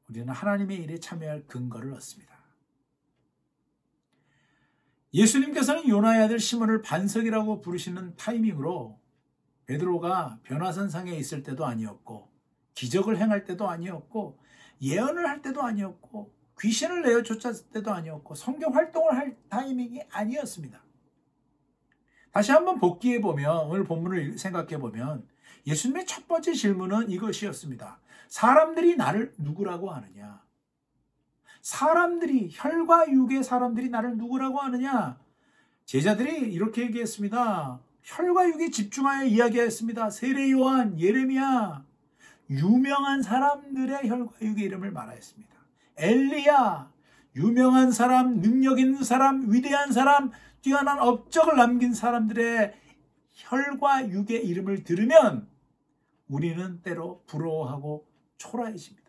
우리는 0.09 0.29
하나님의 0.33 0.77
일에 0.83 0.99
참여할 0.99 1.47
근거를 1.47 1.93
얻습니다. 1.93 2.37
예수님께서는 5.13 5.87
요나의 5.87 6.23
아들 6.23 6.39
시몬을 6.39 6.81
반석이라고 6.81 7.61
부르시는 7.61 8.15
타이밍으로 8.17 8.99
베드로가 9.65 10.39
변화선상에 10.43 11.13
있을 11.13 11.43
때도 11.43 11.65
아니었고 11.65 12.29
기적을 12.73 13.17
행할 13.17 13.43
때도 13.43 13.67
아니었고 13.67 14.39
예언을 14.81 15.27
할 15.27 15.41
때도 15.41 15.61
아니었고 15.63 16.33
귀신을 16.59 17.01
내어 17.01 17.23
쫓았을 17.23 17.69
때도 17.69 17.91
아니었고 17.91 18.35
성경 18.35 18.75
활동을 18.75 19.15
할 19.15 19.37
타이밍이 19.49 20.03
아니었습니다. 20.09 20.86
다시 22.37 22.51
한번 22.51 22.77
복귀해 22.77 23.19
보면 23.19 23.65
오늘 23.65 23.83
본문을 23.83 24.37
생각해 24.37 24.77
보면 24.77 25.27
예수님의 25.65 26.05
첫 26.05 26.27
번째 26.27 26.53
질문은 26.53 27.09
이것이었습니다. 27.09 27.97
사람들이 28.27 28.95
나를 28.95 29.33
누구라고 29.39 29.89
하느냐? 29.89 30.39
사람들이 31.63 32.49
혈과 32.51 33.09
육의 33.09 33.43
사람들이 33.43 33.89
나를 33.89 34.17
누구라고 34.17 34.59
하느냐? 34.59 35.17
제자들이 35.85 36.53
이렇게 36.53 36.83
얘기했습니다. 36.83 37.79
혈과 38.03 38.49
육에 38.49 38.69
집중하여 38.69 39.25
이야기했습니다. 39.25 40.11
세례 40.11 40.51
요한, 40.51 40.99
예레미야, 40.99 41.83
유명한 42.51 43.23
사람들의 43.23 44.07
혈과 44.07 44.33
육의 44.43 44.63
이름을 44.63 44.91
말하였습니다. 44.91 45.55
엘리야, 45.97 46.91
유명한 47.35 47.91
사람, 47.91 48.41
능력 48.41 48.79
있는 48.79 49.03
사람, 49.03 49.51
위대한 49.51 49.91
사람, 49.91 50.31
뛰어난 50.61 50.99
업적을 50.99 51.55
남긴 51.55 51.93
사람들의 51.93 52.73
혈과 53.31 54.09
육의 54.09 54.45
이름을 54.47 54.83
들으면 54.83 55.49
우리는 56.27 56.81
때로 56.81 57.23
부러워하고 57.27 58.07
초라해집니다. 58.37 59.07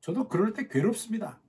저도 0.00 0.28
그럴 0.28 0.52
때 0.52 0.68
괴롭습니다. 0.68 1.40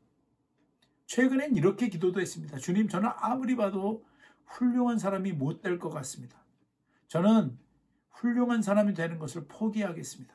최근엔 1.05 1.55
이렇게 1.55 1.89
기도도 1.89 2.19
했습니다. 2.21 2.57
주님, 2.57 2.87
저는 2.87 3.09
아무리 3.15 3.55
봐도 3.55 4.05
훌륭한 4.45 4.97
사람이 4.97 5.33
못 5.33 5.61
될 5.61 5.79
것 5.79 5.89
같습니다. 5.89 6.37
저는 7.07 7.57
훌륭한 8.11 8.61
사람이 8.61 8.93
되는 8.93 9.17
것을 9.19 9.45
포기하겠습니다. 9.47 10.33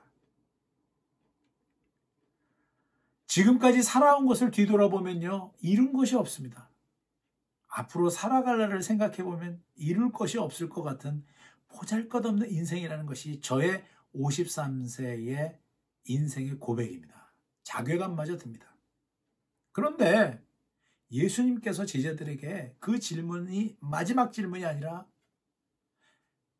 지금까지 3.26 3.82
살아온 3.82 4.26
것을 4.26 4.50
뒤돌아보면요, 4.50 5.52
잃은 5.60 5.92
것이 5.92 6.16
없습니다. 6.16 6.68
앞으로 7.76 8.08
살아갈 8.08 8.58
날을 8.58 8.82
생각해 8.82 9.24
보면 9.24 9.60
이룰 9.74 10.12
것이 10.12 10.38
없을 10.38 10.68
것 10.68 10.82
같은 10.84 11.24
보잘 11.68 12.08
것 12.08 12.24
없는 12.24 12.48
인생이라는 12.48 13.04
것이 13.04 13.40
저의 13.40 13.84
53세의 14.14 15.58
인생의 16.04 16.60
고백입니다. 16.60 17.32
자괴감마저 17.64 18.36
듭니다. 18.36 18.76
그런데 19.72 20.40
예수님께서 21.10 21.84
제자들에게 21.84 22.76
그 22.78 23.00
질문이 23.00 23.76
마지막 23.80 24.32
질문이 24.32 24.64
아니라 24.64 25.08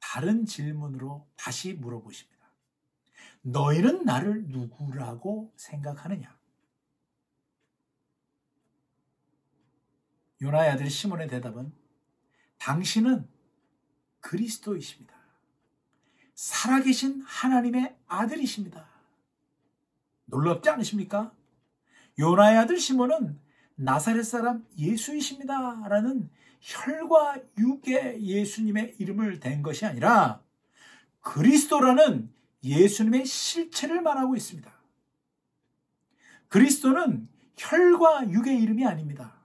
다른 0.00 0.44
질문으로 0.44 1.28
다시 1.36 1.74
물어보십니다. 1.74 2.44
너희는 3.42 4.04
나를 4.04 4.48
누구라고 4.48 5.52
생각하느냐? 5.56 6.36
요나의 10.44 10.72
아들 10.72 10.90
시몬의 10.90 11.28
대답은 11.28 11.72
당신은 12.58 13.26
그리스도이십니다. 14.20 15.14
살아계신 16.34 17.22
하나님의 17.22 17.96
아들이십니다. 18.06 18.86
놀랍지 20.26 20.68
않으십니까? 20.68 21.32
요나의 22.18 22.58
아들 22.58 22.78
시몬은 22.78 23.40
나사렛 23.76 24.24
사람 24.24 24.66
예수이십니다. 24.78 25.88
라는 25.88 26.30
혈과 26.60 27.40
육의 27.58 28.22
예수님의 28.22 28.96
이름을 28.98 29.40
댄 29.40 29.62
것이 29.62 29.86
아니라 29.86 30.42
그리스도라는 31.20 32.30
예수님의 32.62 33.24
실체를 33.24 34.02
말하고 34.02 34.36
있습니다. 34.36 34.72
그리스도는 36.48 37.28
혈과 37.56 38.30
육의 38.30 38.60
이름이 38.62 38.86
아닙니다. 38.86 39.43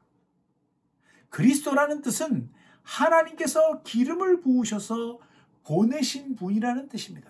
그리스도라는 1.30 2.02
뜻은 2.02 2.52
하나님께서 2.84 3.82
기름을 3.84 4.42
부으셔서 4.42 5.20
보내신 5.63 6.36
분이라는 6.36 6.89
뜻입니다. 6.89 7.30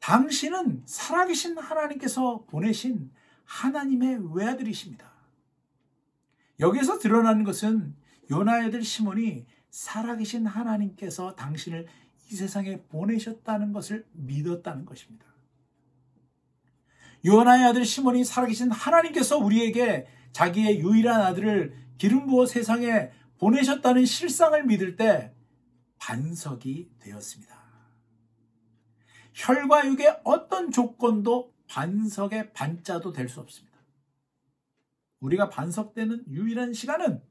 당신은 0.00 0.82
살아계신 0.86 1.58
하나님께서 1.58 2.44
보내신 2.46 3.10
하나님의 3.44 4.34
외아들이십니다. 4.34 5.10
여기서 6.60 6.98
드러나는 6.98 7.44
것은 7.44 7.96
요나의 8.30 8.66
아들 8.66 8.82
시몬이 8.82 9.46
살아계신 9.70 10.46
하나님께서 10.46 11.34
당신을 11.34 11.86
이 12.30 12.34
세상에 12.34 12.82
보내셨다는 12.82 13.72
것을 13.72 14.06
믿었다는 14.12 14.84
것입니다. 14.84 15.26
요나의 17.24 17.64
아들 17.64 17.84
시몬이 17.84 18.24
살아계신 18.24 18.70
하나님께서 18.70 19.38
우리에게 19.38 20.06
자기의 20.32 20.80
유일한 20.80 21.20
아들을 21.22 21.74
기름 21.98 22.26
부어 22.26 22.46
세상에 22.46 23.10
보내셨다는 23.38 24.04
실상을 24.04 24.64
믿을 24.64 24.96
때 24.96 25.32
반석이 25.98 26.90
되었습니다. 27.00 27.58
혈과 29.34 29.86
육의 29.86 30.20
어떤 30.24 30.70
조건도 30.70 31.54
반석의 31.68 32.52
반자도 32.52 33.12
될 33.12 33.28
수 33.28 33.40
없습니다. 33.40 33.78
우리가 35.20 35.48
반석되는 35.48 36.24
유일한 36.28 36.72
시간은 36.72 37.22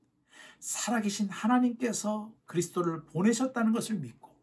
살아계신 0.59 1.29
하나님께서 1.29 2.33
그리스도를 2.45 3.05
보내셨다는 3.05 3.71
것을 3.73 3.95
믿고 3.95 4.35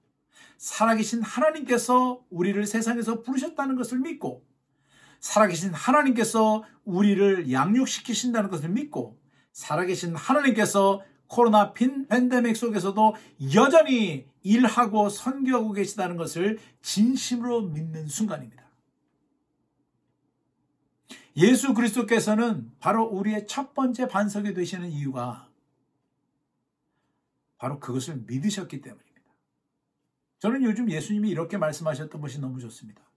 살아계신 0.59 1.23
하나님께서 1.23 2.25
우리를 2.31 2.65
세상에서 2.67 3.23
부르셨다는 3.23 3.77
것을 3.77 3.99
믿고 3.99 4.47
살아계신 5.25 5.73
하나님께서 5.73 6.65
우리를 6.85 7.51
양육시키신다는 7.51 8.51
것을 8.51 8.69
믿고 8.69 9.19
살아계신 9.53 10.15
하나님께서 10.15 11.03
코로나 11.29 11.73
핀 11.73 12.07
팬데믹 12.09 12.55
속에서도 12.55 13.15
여전히 13.55 14.27
일하고 14.43 15.09
선교하고 15.09 15.73
계시다는 15.73 16.19
것을 16.19 16.59
진심으로 16.83 17.63
믿는 17.63 18.07
순간입니다. 18.07 18.65
예수 21.39 21.73
그리스도께서는 21.73 22.71
바로 22.79 23.05
우리의 23.07 23.47
첫 23.47 23.73
번째 23.73 24.09
반석이 24.09 24.53
되시는 24.53 24.91
이유가 24.91 25.49
바로 27.57 27.81
그것을 27.81 28.25
믿으셨기 28.27 28.83
때문입니다. 28.83 29.33
저는 30.41 30.63
요즘 30.65 30.91
예수님이 30.91 31.31
이렇게 31.31 31.57
말씀하셨던 31.57 32.21
것이 32.21 32.39
너무 32.39 32.61
좋습니다. 32.61 33.14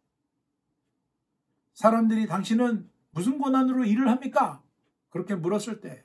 사람들이 1.78 2.26
당신은 2.26 2.90
무슨 3.12 3.38
권한으로 3.38 3.86
일을 3.86 4.10
합니까? 4.10 4.64
그렇게 5.10 5.36
물었을 5.36 5.80
때 5.80 6.04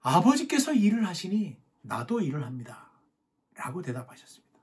아버지께서 0.00 0.72
일을 0.72 1.06
하시니 1.06 1.58
나도 1.82 2.22
일을 2.22 2.42
합니다. 2.42 2.90
라고 3.54 3.82
대답하셨습니다. 3.82 4.58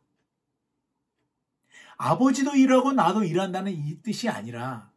아버지도 1.98 2.56
일하고 2.56 2.91
나도 2.91 3.24
일한다는 3.24 3.72
이 3.72 4.02
뜻이 4.02 4.30
아니라 4.30 4.91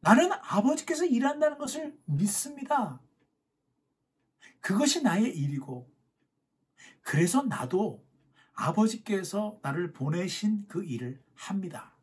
나는 0.00 0.32
아버지께서 0.32 1.04
일한다는 1.04 1.56
것을 1.56 1.96
믿습니다. 2.06 3.00
그것이 4.60 5.04
나의 5.04 5.38
일이고 5.38 5.88
그래서 7.02 7.42
나도 7.42 8.04
아버지께서 8.54 9.60
나를 9.62 9.92
보내신 9.92 10.66
그 10.66 10.82
일을 10.82 11.22
합니다. 11.36 11.94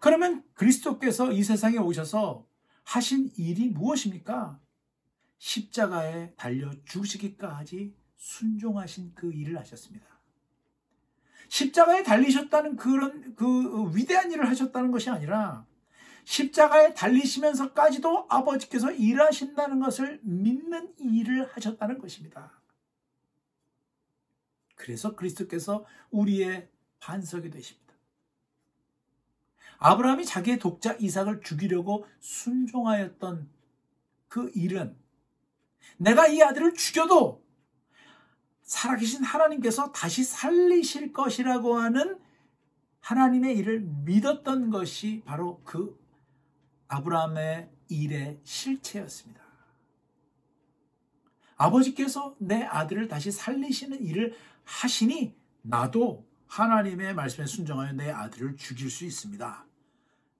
그러면 0.00 0.44
그리스도께서 0.54 1.32
이 1.32 1.42
세상에 1.42 1.78
오셔서 1.78 2.46
하신 2.84 3.30
일이 3.36 3.68
무엇입니까? 3.68 4.60
십자가에 5.38 6.34
달려 6.34 6.70
죽으시기까지 6.84 7.94
순종하신 8.16 9.12
그 9.14 9.32
일을 9.32 9.58
하셨습니다. 9.58 10.06
십자가에 11.48 12.02
달리셨다는 12.02 12.76
그런 12.76 13.34
그 13.34 13.94
위대한 13.94 14.30
일을 14.30 14.48
하셨다는 14.48 14.90
것이 14.90 15.10
아니라 15.10 15.66
십자가에 16.24 16.94
달리시면서까지도 16.94 18.26
아버지께서 18.30 18.92
일하신다는 18.92 19.80
것을 19.80 20.20
믿는 20.22 20.94
일을 20.98 21.48
하셨다는 21.52 21.98
것입니다. 21.98 22.62
그래서 24.76 25.14
그리스도께서 25.14 25.84
우리의 26.10 26.70
반석이 27.00 27.50
되십니다. 27.50 27.81
아브라함이 29.82 30.24
자기의 30.24 30.60
독자 30.60 30.92
이삭을 30.94 31.40
죽이려고 31.42 32.06
순종하였던 32.20 33.50
그 34.28 34.50
일은 34.54 34.96
내가 35.96 36.28
이 36.28 36.40
아들을 36.40 36.74
죽여도 36.74 37.44
살아계신 38.62 39.24
하나님께서 39.24 39.90
다시 39.90 40.22
살리실 40.22 41.12
것이라고 41.12 41.76
하는 41.76 42.18
하나님의 43.00 43.58
일을 43.58 43.80
믿었던 43.80 44.70
것이 44.70 45.22
바로 45.24 45.60
그 45.64 46.00
아브라함의 46.86 47.68
일의 47.88 48.40
실체였습니다. 48.44 49.42
아버지께서 51.56 52.36
내 52.38 52.62
아들을 52.62 53.08
다시 53.08 53.32
살리시는 53.32 54.04
일을 54.04 54.36
하시니 54.64 55.34
나도 55.62 56.24
하나님의 56.46 57.14
말씀에 57.14 57.46
순종하여 57.46 57.92
내 57.94 58.10
아들을 58.10 58.56
죽일 58.56 58.90
수 58.90 59.04
있습니다. 59.04 59.71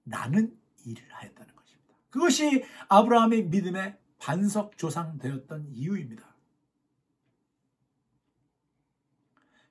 라는 0.05 0.57
일을 0.85 1.03
하였다는 1.09 1.55
것입니다. 1.55 1.95
그것이 2.09 2.63
아브라함의 2.89 3.45
믿음의 3.45 3.97
반석 4.19 4.77
조상 4.77 5.17
되었던 5.17 5.67
이유입니다. 5.71 6.33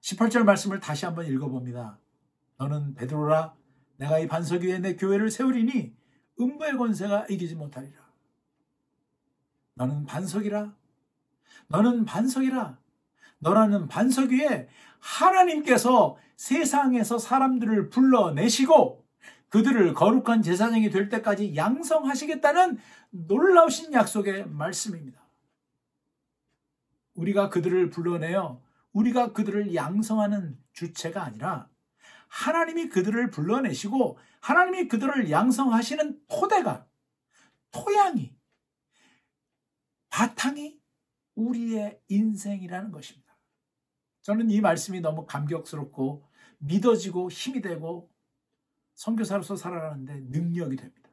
18절 0.00 0.44
말씀을 0.44 0.80
다시 0.80 1.04
한번 1.04 1.26
읽어봅니다. 1.26 1.98
너는 2.58 2.94
베드로라 2.94 3.54
내가 3.96 4.18
이 4.18 4.26
반석 4.26 4.62
위에 4.62 4.78
내 4.78 4.96
교회를 4.96 5.30
세우리니 5.30 5.94
음부의 6.40 6.76
권세가 6.76 7.26
이기지 7.26 7.54
못하리라. 7.54 8.02
너는 9.74 10.04
반석이라. 10.06 10.74
너는 11.68 12.04
반석이라. 12.04 12.78
너라는 13.38 13.88
반석 13.88 14.30
위에 14.30 14.68
하나님께서 14.98 16.16
세상에서 16.36 17.18
사람들을 17.18 17.90
불러내시고 17.90 19.01
그들을 19.52 19.92
거룩한 19.92 20.40
제사장이 20.40 20.88
될 20.88 21.10
때까지 21.10 21.54
양성하시겠다는 21.54 22.78
놀라우신 23.10 23.92
약속의 23.92 24.48
말씀입니다. 24.48 25.22
우리가 27.14 27.50
그들을 27.50 27.90
불러내어 27.90 28.62
우리가 28.92 29.34
그들을 29.34 29.74
양성하는 29.74 30.58
주체가 30.72 31.22
아니라 31.22 31.68
하나님이 32.28 32.88
그들을 32.88 33.28
불러내시고 33.28 34.18
하나님이 34.40 34.88
그들을 34.88 35.30
양성하시는 35.30 36.22
토대가 36.28 36.86
토양이 37.72 38.34
바탕이 40.08 40.80
우리의 41.34 42.00
인생이라는 42.08 42.90
것입니다. 42.90 43.36
저는 44.22 44.50
이 44.50 44.62
말씀이 44.62 45.02
너무 45.02 45.26
감격스럽고 45.26 46.26
믿어지고 46.56 47.30
힘이 47.30 47.60
되고 47.60 48.12
선교사로서 48.94 49.57
살아가는데 49.57 50.20
능력이 50.28 50.76
됩니다. 50.76 51.11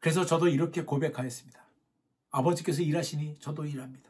그래서 0.00 0.24
저도 0.24 0.48
이렇게 0.48 0.82
고백하였습니다. 0.84 1.64
아버지께서 2.30 2.82
일하시니 2.82 3.38
저도 3.40 3.64
일합니다. 3.64 4.08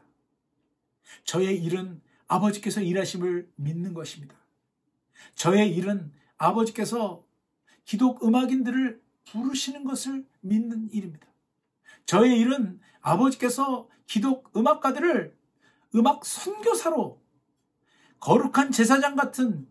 저의 1.23 1.63
일은 1.63 2.01
아버지께서 2.27 2.81
일하심을 2.81 3.51
믿는 3.55 3.93
것입니다. 3.93 4.35
저의 5.35 5.75
일은 5.75 6.11
아버지께서 6.37 7.25
기독 7.85 8.23
음악인들을 8.23 9.01
부르시는 9.25 9.83
것을 9.83 10.25
믿는 10.41 10.89
일입니다. 10.91 11.27
저의 12.05 12.39
일은 12.39 12.79
아버지께서 13.01 13.87
기독 14.05 14.55
음악가들을 14.55 15.35
음악 15.95 16.25
선교사로 16.25 17.21
거룩한 18.19 18.71
제사장 18.71 19.15
같은 19.15 19.67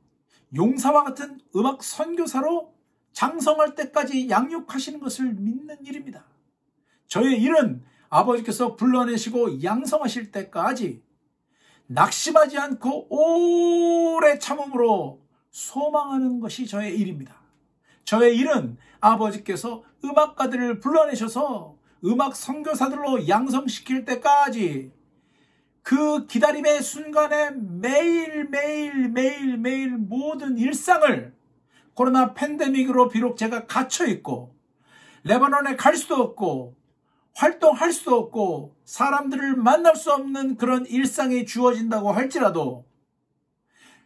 용사와 0.55 1.05
같은 1.05 1.41
음악 1.57 1.83
선교사로 1.83 2.73
장성할 3.13 3.75
때까지 3.75 4.29
양육하시는 4.31 5.01
것을 5.01 5.33
믿는 5.35 5.85
일입니다. 5.85 6.25
저의 7.07 7.41
일은 7.41 7.83
아버지께서 8.09 8.77
불러내시고 8.77 9.63
양성하실 9.63 10.31
때까지 10.31 11.03
낙심하지 11.87 12.59
않고 12.59 13.09
오래 13.11 14.39
참음으로 14.39 15.23
소망하는 15.51 16.41
것이 16.41 16.67
저의 16.67 16.99
일입니다. 16.99 17.41
저의 18.05 18.37
일은 18.37 18.77
아버지께서 19.01 19.83
음악가들을 20.05 20.81
불러내셔서 20.81 21.77
음악 22.05 22.37
선교사들로 22.37 23.29
양성시킬 23.29 24.05
때까지 24.05 24.93
그 25.83 26.27
기다림의 26.27 26.83
순간에 26.83 27.51
매일 27.51 28.45
매일 28.45 29.09
매일 29.09 29.57
매일 29.57 29.97
모든 29.97 30.59
일상을 30.59 31.35
코로나 31.95 32.35
팬데믹으로 32.35 33.09
비록 33.09 33.37
제가 33.37 33.67
갇혀 33.67 34.07
있고 34.07 34.55
레바논에 35.25 35.77
갈 35.77 35.97
수도 35.97 36.17
없고 36.17 36.77
활동할 37.35 37.93
수도 37.93 38.17
없고 38.17 38.77
사람들을 38.85 39.57
만날 39.57 39.97
수 39.97 40.13
없는 40.13 40.57
그런 40.57 40.87
일상이 40.87 41.45
주어진다고 41.45 42.13
할지라도 42.13 42.87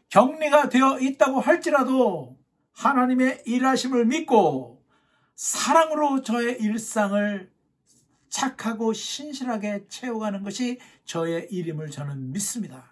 격리가 0.09 0.69
되어 0.69 0.99
있다고 0.99 1.41
할지라도 1.41 2.37
하나님의 2.73 3.43
일하심을 3.47 4.07
믿고 4.07 4.83
사랑으로 5.35 6.23
저의 6.23 6.61
일상을 6.61 7.52
착하고 8.33 8.95
신실하게 8.95 9.87
채워가는 9.89 10.43
것이 10.43 10.81
저의 11.05 11.49
일임을 11.51 11.91
저는 11.91 12.33
믿습니다. 12.33 12.91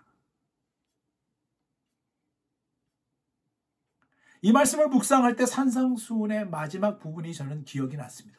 이 4.42 4.52
말씀을 4.52 4.88
묵상할 4.88 5.36
때 5.36 5.46
산상수훈의 5.46 6.48
마지막 6.50 6.98
부분이 6.98 7.32
저는 7.34 7.64
기억이 7.64 7.96
났습니다. 7.96 8.38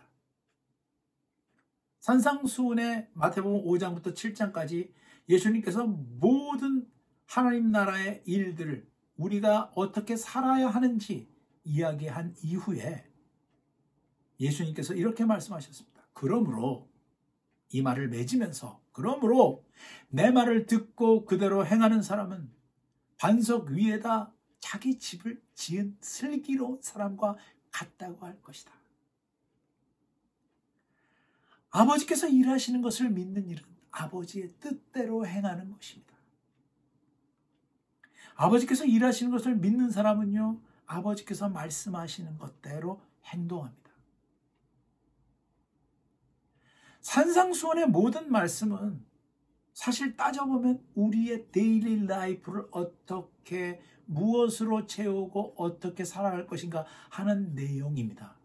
산상수훈의 2.01 3.09
마태복음 3.13 3.65
5장부터 3.65 4.13
7장까지 4.13 4.91
예수님께서 5.27 5.85
모든 5.85 6.87
하나님 7.25 7.71
나라의 7.71 8.21
일들을 8.25 8.87
우리가 9.17 9.71
어떻게 9.75 10.15
살아야 10.15 10.67
하는지 10.67 11.27
이야기한 11.63 12.35
이후에 12.43 13.07
예수님께서 14.39 14.93
이렇게 14.93 15.25
말씀하셨습니다. 15.25 16.01
그러므로 16.13 16.90
이 17.71 17.81
말을 17.81 18.09
맺으면서 18.09 18.81
그러므로 18.91 19.65
내 20.09 20.31
말을 20.31 20.65
듣고 20.65 21.25
그대로 21.25 21.65
행하는 21.65 22.01
사람은 22.01 22.51
반석 23.17 23.69
위에다 23.69 24.33
자기 24.59 24.99
집을 24.99 25.41
지은 25.53 25.97
슬기로운 26.01 26.81
사람과 26.81 27.37
같다고 27.71 28.25
할 28.25 28.41
것이다. 28.41 28.71
아버지께서 31.71 32.27
일하시는 32.27 32.81
것을 32.81 33.09
믿는 33.09 33.47
일은 33.47 33.63
아버지의 33.91 34.49
뜻대로 34.59 35.25
행하는 35.25 35.71
것입니다. 35.71 36.11
아버지께서 38.35 38.85
일하시는 38.85 39.31
것을 39.31 39.55
믿는 39.55 39.91
사람은요, 39.91 40.59
아버지께서 40.85 41.49
말씀하시는 41.49 42.37
것대로 42.37 43.01
행동합니다. 43.25 43.80
산상수훈의 47.01 47.87
모든 47.87 48.31
말씀은 48.31 49.03
사실 49.73 50.15
따져보면 50.15 50.83
우리의 50.95 51.47
daily 51.51 52.05
life를 52.05 52.67
어떻게 52.71 53.81
무엇으로 54.05 54.85
채우고 54.85 55.55
어떻게 55.57 56.03
살아갈 56.03 56.45
것인가 56.45 56.85
하는 57.09 57.55
내용입니다. 57.55 58.35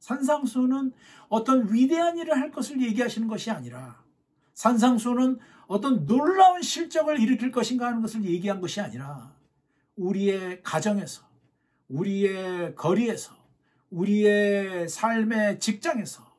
산상수는 0.00 0.92
어떤 1.28 1.72
위대한 1.72 2.18
일을 2.18 2.36
할 2.38 2.50
것을 2.50 2.80
얘기하시는 2.82 3.28
것이 3.28 3.50
아니라 3.50 4.02
산상수는 4.54 5.38
어떤 5.66 6.06
놀라운 6.06 6.62
실적을 6.62 7.20
일으킬 7.20 7.50
것인가 7.50 7.86
하는 7.86 8.02
것을 8.02 8.24
얘기한 8.24 8.60
것이 8.60 8.80
아니라 8.80 9.34
우리의 9.96 10.62
가정에서 10.62 11.22
우리의 11.88 12.74
거리에서 12.74 13.34
우리의 13.90 14.88
삶의 14.88 15.60
직장에서 15.60 16.33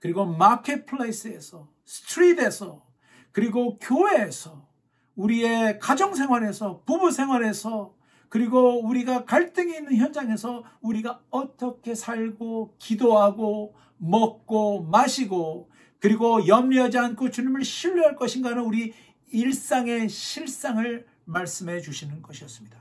그리고 0.00 0.24
마켓플레이스에서 0.24 1.68
스트리트에서 1.84 2.84
그리고 3.32 3.78
교회에서 3.78 4.66
우리의 5.14 5.78
가정 5.78 6.14
생활에서 6.14 6.82
부부 6.84 7.10
생활에서 7.10 7.94
그리고 8.28 8.84
우리가 8.86 9.24
갈등이 9.24 9.74
있는 9.74 9.96
현장에서 9.96 10.64
우리가 10.80 11.20
어떻게 11.30 11.94
살고 11.94 12.76
기도하고 12.78 13.74
먹고 13.98 14.84
마시고 14.84 15.70
그리고 15.98 16.46
염려하지 16.46 16.96
않고 16.96 17.30
주님을 17.30 17.64
신뢰할 17.64 18.16
것인가는 18.16 18.62
우리 18.62 18.94
일상의 19.32 20.08
실상을 20.08 21.06
말씀해 21.24 21.80
주시는 21.80 22.22
것이었습니다. 22.22 22.78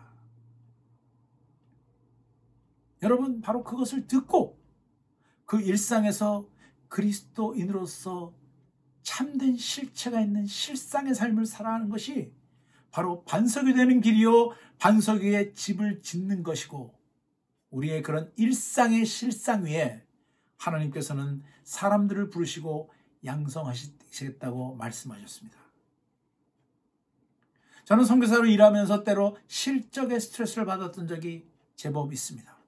여러분 3.03 3.41
바로 3.41 3.63
그것을 3.63 4.07
듣고 4.07 4.59
그 5.45 5.61
일상에서 5.61 6.47
그리스도인으로서 6.89 8.33
참된 9.03 9.57
실체가 9.57 10.21
있는 10.21 10.45
실상의 10.45 11.15
삶을 11.15 11.45
살아가는 11.45 11.89
것이 11.89 12.33
바로 12.91 13.23
반석이 13.23 13.73
되는 13.73 14.01
길이요 14.01 14.51
반석 14.77 15.21
위에 15.21 15.53
집을 15.53 16.01
짓는 16.01 16.43
것이고 16.43 16.93
우리의 17.69 18.01
그런 18.01 18.31
일상의 18.35 19.05
실상 19.05 19.65
위에 19.65 20.03
하나님께서는 20.57 21.43
사람들을 21.63 22.29
부르시고 22.29 22.91
양성하시겠다고 23.23 24.75
말씀하셨습니다. 24.75 25.57
저는 27.85 28.05
선교사로 28.05 28.45
일하면서 28.45 29.03
때로 29.03 29.37
실적의 29.47 30.19
스트레스를 30.19 30.65
받았던 30.65 31.07
적이 31.07 31.47
제법 31.75 32.13
있습니다. 32.13 32.58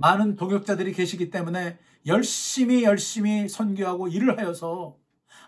많은 0.00 0.36
동역자들이 0.36 0.92
계시기 0.92 1.28
때문에 1.30 1.78
열심히 2.06 2.84
열심히 2.84 3.48
선교하고 3.50 4.08
일을 4.08 4.38
하여서 4.38 4.98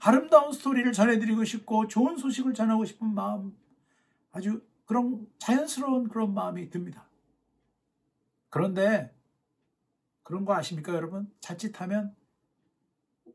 아름다운 0.03 0.53
스토리를 0.53 0.93
전해드리고 0.93 1.45
싶고 1.45 1.88
좋은 1.88 2.19
소식을 2.19 2.53
전하고 2.53 2.85
싶은 2.85 3.15
마음 3.15 3.57
아주 4.31 4.62
그런 4.85 5.27
자연스러운 5.38 6.09
그런 6.09 6.35
마음이 6.35 6.69
듭니다. 6.69 7.09
그런데 8.51 9.15
그런 10.23 10.45
거 10.45 10.55
아십니까 10.55 10.93
여러분? 10.95 11.33
자칫하면 11.41 12.15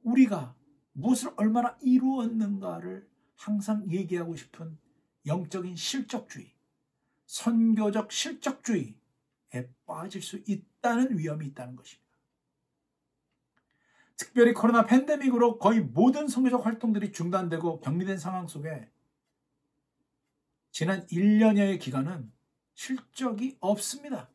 우리가 0.03 0.53
무엇을 0.93 1.33
얼마나 1.35 1.75
이루었는가를 1.81 3.09
항상 3.35 3.89
얘기하고 3.89 4.35
싶은 4.35 4.77
영적인 5.25 5.75
실적주의, 5.75 6.53
선교적 7.25 8.11
실적주의에 8.11 8.93
빠질 9.87 10.21
수 10.21 10.39
있다 10.45 10.76
는 10.83 11.17
위험이 11.17 11.47
있다는 11.47 11.75
것입니다. 11.75 12.07
특별히 14.15 14.53
코로나 14.53 14.85
팬데믹으로 14.85 15.59
거의 15.59 15.81
모든 15.81 16.27
선교적 16.27 16.65
활동들이 16.65 17.11
중단되고 17.11 17.81
격리된 17.81 18.17
상황 18.17 18.47
속에 18.47 18.89
지난 20.71 21.05
1년여의 21.07 21.79
기간은 21.79 22.31
실적이 22.73 23.57
없습니다. 23.59 24.29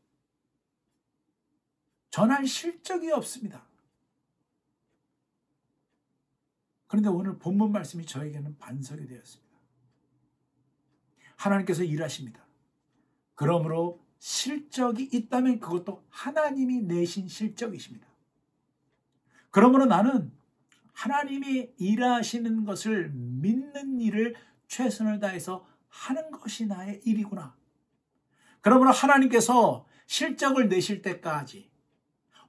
전할 2.10 2.46
실적이 2.46 3.12
없습니다. 3.12 3.66
그런데 6.86 7.08
오늘 7.08 7.38
본문 7.38 7.72
말씀이 7.72 8.04
저에게는 8.04 8.58
반석이 8.58 9.06
되었습니다. 9.06 9.58
하나님께서 11.36 11.84
일하십니다. 11.84 12.44
그러므로 13.34 14.01
실적이 14.22 15.08
있다면 15.12 15.58
그것도 15.58 16.06
하나님이 16.08 16.82
내신 16.82 17.26
실적이십니다. 17.26 18.06
그러므로 19.50 19.84
나는 19.84 20.30
하나님이 20.92 21.72
일하시는 21.76 22.64
것을 22.64 23.10
믿는 23.12 24.00
일을 24.00 24.36
최선을 24.68 25.18
다해서 25.18 25.66
하는 25.88 26.30
것이 26.30 26.66
나의 26.66 27.00
일이구나. 27.04 27.56
그러므로 28.60 28.92
하나님께서 28.92 29.88
실적을 30.06 30.68
내실 30.68 31.02
때까지, 31.02 31.68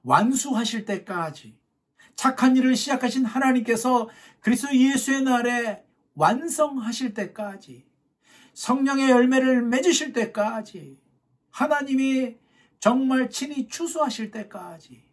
완수하실 0.04 0.84
때까지, 0.84 1.58
착한 2.14 2.56
일을 2.56 2.76
시작하신 2.76 3.24
하나님께서 3.24 4.08
그리스도 4.38 4.72
예수의 4.72 5.22
날에 5.22 5.84
완성하실 6.14 7.14
때까지 7.14 7.84
성령의 8.52 9.10
열매를 9.10 9.62
맺으실 9.62 10.12
때까지 10.12 11.02
하나님이 11.54 12.36
정말 12.80 13.30
친히 13.30 13.68
추수하실 13.68 14.32
때까지 14.32 15.04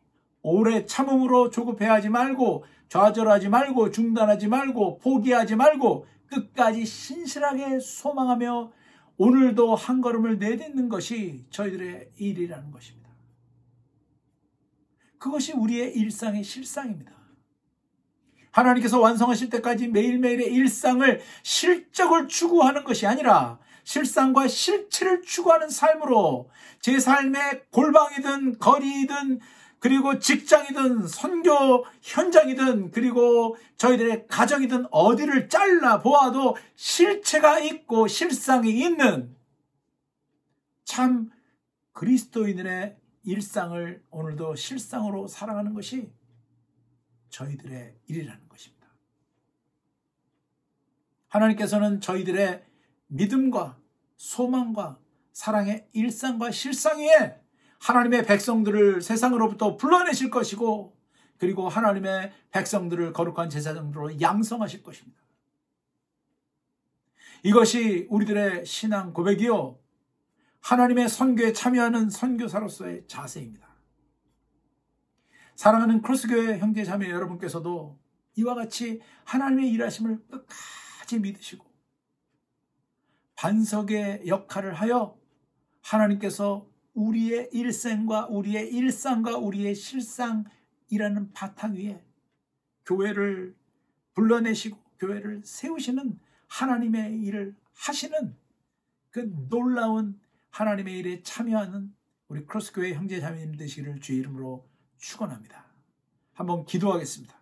오래 0.42 0.88
참음으로 0.88 1.52
조급해하지 1.52 2.10
말고 2.10 2.66
좌절하지 2.90 3.48
말고 3.50 3.92
중단하지 3.92 4.48
말고 4.48 4.98
포기하지 4.98 5.56
말고 5.56 6.08
끝까지 6.26 6.84
신실하게 6.84 7.80
소망하며 7.80 8.72
오늘도 9.18 9.76
한 9.76 10.02
걸음을 10.02 10.40
내딛는 10.40 10.90
것이 10.90 11.46
저희들의 11.52 12.10
일이라는 12.18 12.72
것입니다. 12.72 13.12
그것이 15.20 15.54
우리의 15.54 15.96
일상의 15.96 16.44
실상입니다. 16.44 17.12
하나님께서 18.50 19.00
완성하실 19.00 19.52
때까지 19.52 19.90
매일매일의 19.90 20.52
일상을 20.52 21.22
실적을 21.44 22.28
추구하는 22.28 22.84
것이 22.84 23.06
아니라 23.06 23.60
실상과 23.84 24.48
실체를 24.48 25.22
추구하는 25.22 25.70
삶으로 25.70 26.50
제 26.80 27.00
삶의 27.00 27.66
골방이든 27.72 28.60
거리이든 28.60 29.40
그리고 29.80 30.20
직장이든 30.20 31.08
선교 31.08 31.86
현장이든 32.02 32.92
그리고 32.92 33.58
저희들의 33.78 34.28
가정이든 34.28 34.86
어디를 34.92 35.50
잘라 35.50 36.00
보아도 36.00 36.56
실체가 36.76 37.60
있고 37.60 38.08
실상이 38.08 38.70
있는 38.70 39.36
참 40.84 41.32
그리스도인들의 41.94 42.98
일상을 43.24 44.04
오늘도 44.12 44.56
실상으로 44.56 45.28
살아가는 45.28 45.74
것이 45.74 46.12
저희들의 47.30 47.96
일이라는 48.08 48.50
것입니다. 48.50 48.88
하나님께서는 51.30 52.02
저희들의 52.02 52.64
믿음과 53.12 53.78
소망과 54.18 55.00
사랑의 55.34 55.88
일상과 55.94 56.52
실상 56.52 57.00
위에 57.00 57.40
하나님의 57.80 58.26
백성들을 58.26 59.02
세상으로부터 59.02 59.76
불러내실 59.76 60.30
것이고 60.30 60.98
그리고 61.38 61.68
하나님의 61.68 62.32
백성들을 62.52 63.14
거룩한 63.14 63.50
제사장들로 63.50 64.22
양성하실 64.22 64.84
것입니다. 64.84 65.20
이것이 67.44 68.08
우리들의 68.10 68.66
신앙 68.66 69.14
고백이요. 69.14 69.80
하나님의 70.60 71.10
선교에 71.10 71.54
참여하는 71.54 72.12
선교사로서의 72.12 73.06
자세입니다. 73.08 73.68
사랑하는 75.56 76.04
크로스교회 76.04 76.60
형제 76.60 76.84
자매 76.84 77.10
여러분께서도 77.10 78.00
이와 78.36 78.54
같이 78.54 79.02
하나님의 79.26 79.72
일하심을 79.72 80.20
끝까지 80.28 81.20
믿으시고 81.20 81.71
반석의 83.42 84.28
역할을 84.28 84.76
하여 84.76 85.18
하나님께서 85.82 86.70
우리의 86.94 87.50
일생과 87.52 88.28
우리의 88.28 88.72
일상과 88.72 89.38
우리의 89.38 89.74
실상이라는 89.74 91.32
바탕 91.34 91.74
위에 91.74 92.06
교회를 92.86 93.56
불러내시고 94.14 94.78
교회를 95.00 95.42
세우시는 95.44 96.20
하나님의 96.50 97.20
일을 97.24 97.56
하시는 97.74 98.38
그 99.10 99.34
놀라운 99.50 100.20
하나님의 100.52 101.00
일에 101.00 101.24
참여하는 101.24 101.96
우리 102.28 102.46
크로스교회 102.46 102.94
형제 102.94 103.20
자매님 103.20 103.58
되시기를 103.58 104.02
주의 104.02 104.20
이름으로 104.20 104.70
축원합니다. 105.00 105.66
한번 106.34 106.66
기도하겠습니다. 106.66 107.36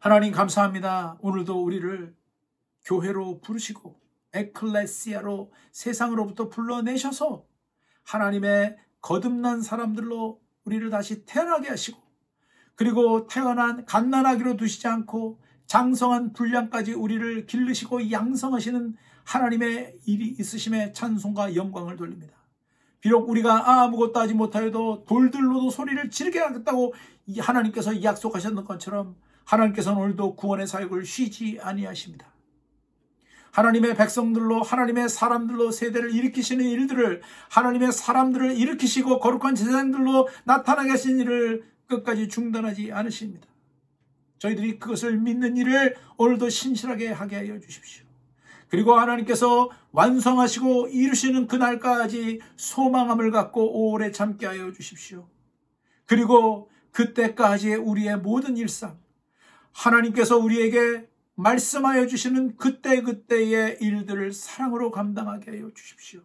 하나님 0.00 0.32
감사합니다. 0.32 1.16
오늘도 1.20 1.62
우리를 1.62 2.16
교회로 2.86 3.40
부르시고 3.40 3.99
에클레시아로 4.32 5.52
세상으로부터 5.72 6.48
불러내셔서 6.48 7.44
하나님의 8.04 8.76
거듭난 9.00 9.62
사람들로 9.62 10.40
우리를 10.64 10.90
다시 10.90 11.24
태어나게 11.24 11.68
하시고 11.68 12.00
그리고 12.74 13.26
태어난 13.26 13.84
갓난아기로 13.84 14.56
두시지 14.56 14.86
않고 14.88 15.40
장성한 15.66 16.32
분량까지 16.32 16.94
우리를 16.94 17.46
기르시고 17.46 18.10
양성하시는 18.10 18.96
하나님의 19.24 19.98
일이 20.06 20.34
있으심에 20.38 20.92
찬송과 20.92 21.54
영광을 21.54 21.96
돌립니다. 21.96 22.34
비록 23.00 23.28
우리가 23.28 23.82
아무것도 23.82 24.18
하지 24.18 24.34
못하여도 24.34 25.04
돌들로도 25.06 25.70
소리를 25.70 26.10
지르게 26.10 26.38
하겠다고 26.38 26.94
하나님께서 27.38 28.02
약속하셨던 28.02 28.64
것처럼 28.64 29.16
하나님께서는 29.44 30.00
오늘도 30.00 30.36
구원의 30.36 30.66
사역을 30.66 31.04
쉬지 31.04 31.58
아니하십니다. 31.60 32.26
하나님의 33.52 33.96
백성들로 33.96 34.62
하나님의 34.62 35.08
사람들로 35.08 35.70
세대를 35.70 36.14
일으키시는 36.14 36.64
일들을 36.64 37.22
하나님의 37.50 37.92
사람들을 37.92 38.56
일으키시고 38.56 39.20
거룩한 39.20 39.54
제사장들로 39.54 40.28
나타나게 40.44 40.90
하신 40.90 41.20
일을 41.20 41.64
끝까지 41.86 42.28
중단하지 42.28 42.92
않으십니다. 42.92 43.48
저희들이 44.38 44.78
그것을 44.78 45.18
믿는 45.18 45.56
일을 45.56 45.96
오늘도 46.16 46.48
신실하게 46.48 47.10
하게 47.10 47.36
하여 47.36 47.58
주십시오. 47.60 48.06
그리고 48.68 48.94
하나님께서 48.94 49.68
완성하시고 49.90 50.88
이루시는 50.88 51.48
그날까지 51.48 52.40
소망함을 52.56 53.32
갖고 53.32 53.90
오래 53.90 54.12
참게 54.12 54.46
하여 54.46 54.72
주십시오. 54.72 55.28
그리고 56.06 56.70
그때까지의 56.92 57.76
우리의 57.76 58.18
모든 58.18 58.56
일상, 58.56 58.98
하나님께서 59.72 60.38
우리에게 60.38 61.09
말씀하여 61.42 62.06
주시는 62.06 62.56
그때그때의 62.56 63.78
일들을 63.80 64.32
사랑으로 64.32 64.90
감당하게 64.90 65.52
하여 65.52 65.70
주십시오. 65.74 66.20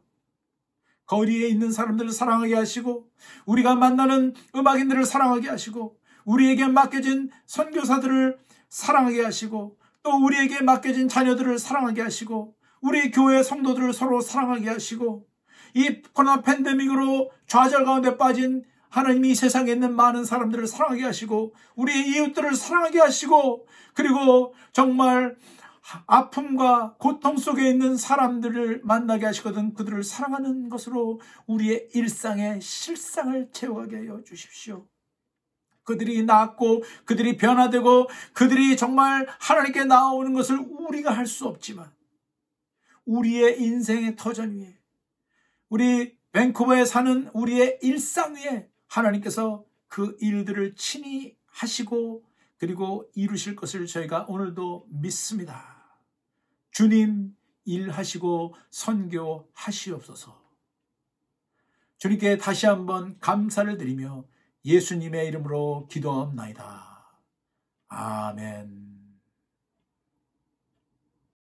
거리에 1.06 1.48
있는 1.48 1.72
사람들을 1.72 2.12
사랑하게 2.12 2.56
하시고, 2.56 3.10
우리가 3.46 3.76
만나는 3.76 4.34
음악인들을 4.56 5.06
사랑하게 5.06 5.50
하시고, 5.50 5.98
우리에게 6.26 6.68
맡겨진 6.68 7.30
선교사들을 7.46 8.38
사랑하게 8.70 9.24
하시고 9.24 9.78
또 10.04 10.12
우리에게 10.24 10.62
맡겨진 10.62 11.08
자녀들을 11.08 11.58
사랑하게 11.58 12.02
하시고 12.02 12.56
우리 12.82 13.12
교회 13.12 13.42
성도들을 13.42 13.94
서로 13.94 14.22
사랑하게 14.22 14.70
하시고 14.70 15.28
이 15.74 16.02
코로나 16.14 16.42
팬데믹으로 16.42 17.32
좌절 17.48 17.86
가운데 17.86 18.18
빠진 18.18 18.64
하나님이 18.96 19.36
세상에 19.36 19.74
있는 19.74 19.94
많은 19.94 20.24
사람들을 20.24 20.68
사랑하게 20.68 21.04
하시고 21.04 21.54
우리의 21.76 22.08
이웃들을 22.12 22.56
사랑하게 22.56 23.00
하시고 23.02 23.68
그리고 23.94 24.56
정말 24.72 25.36
아픔과 26.08 26.96
고통 26.98 27.36
속에 27.36 27.70
있는 27.70 27.98
사람들을 27.98 28.84
만나게 28.86 29.26
하시거든 29.26 29.74
그들을 29.74 30.02
사랑하는 30.02 30.70
것으로 30.70 31.20
우리의 31.46 31.90
일상의 31.94 32.62
실상을 32.62 33.50
채워가게 33.52 33.98
하여 33.98 34.24
주십시오. 34.24 34.88
그들이 35.84 36.24
낫고 36.24 36.84
그들이 37.04 37.36
변화되고 37.36 38.08
그들이 38.32 38.78
정말 38.78 39.28
하나님께 39.28 39.84
나오는 39.84 40.34
것을 40.34 40.58
우리가 40.58 41.12
할 41.12 41.28
수 41.28 41.48
없지만 41.48 41.92
우리의 43.04 43.62
인생의 43.62 44.16
터전 44.16 44.56
위에 44.56 44.80
우리 45.68 46.18
밴쿠버에 46.32 46.86
사는 46.86 47.30
우리의 47.34 47.80
일상 47.82 48.36
위에 48.36 48.70
하나님께서 49.00 49.66
그 49.88 50.18
일들을 50.20 50.76
친히 50.76 51.36
하시고 51.48 52.24
그리고 52.58 53.10
이루실 53.14 53.56
것을 53.56 53.86
저희가 53.86 54.26
오늘도 54.28 54.88
믿습니다. 54.90 56.00
주님 56.72 57.36
일하시고 57.66 58.56
선교하시옵소서. 58.70 60.44
주님께 61.98 62.38
다시 62.38 62.66
한번 62.66 63.18
감사를 63.20 63.78
드리며 63.78 64.26
예수님의 64.64 65.28
이름으로 65.28 65.88
기도합나이다. 65.90 67.22
아멘. 67.88 68.95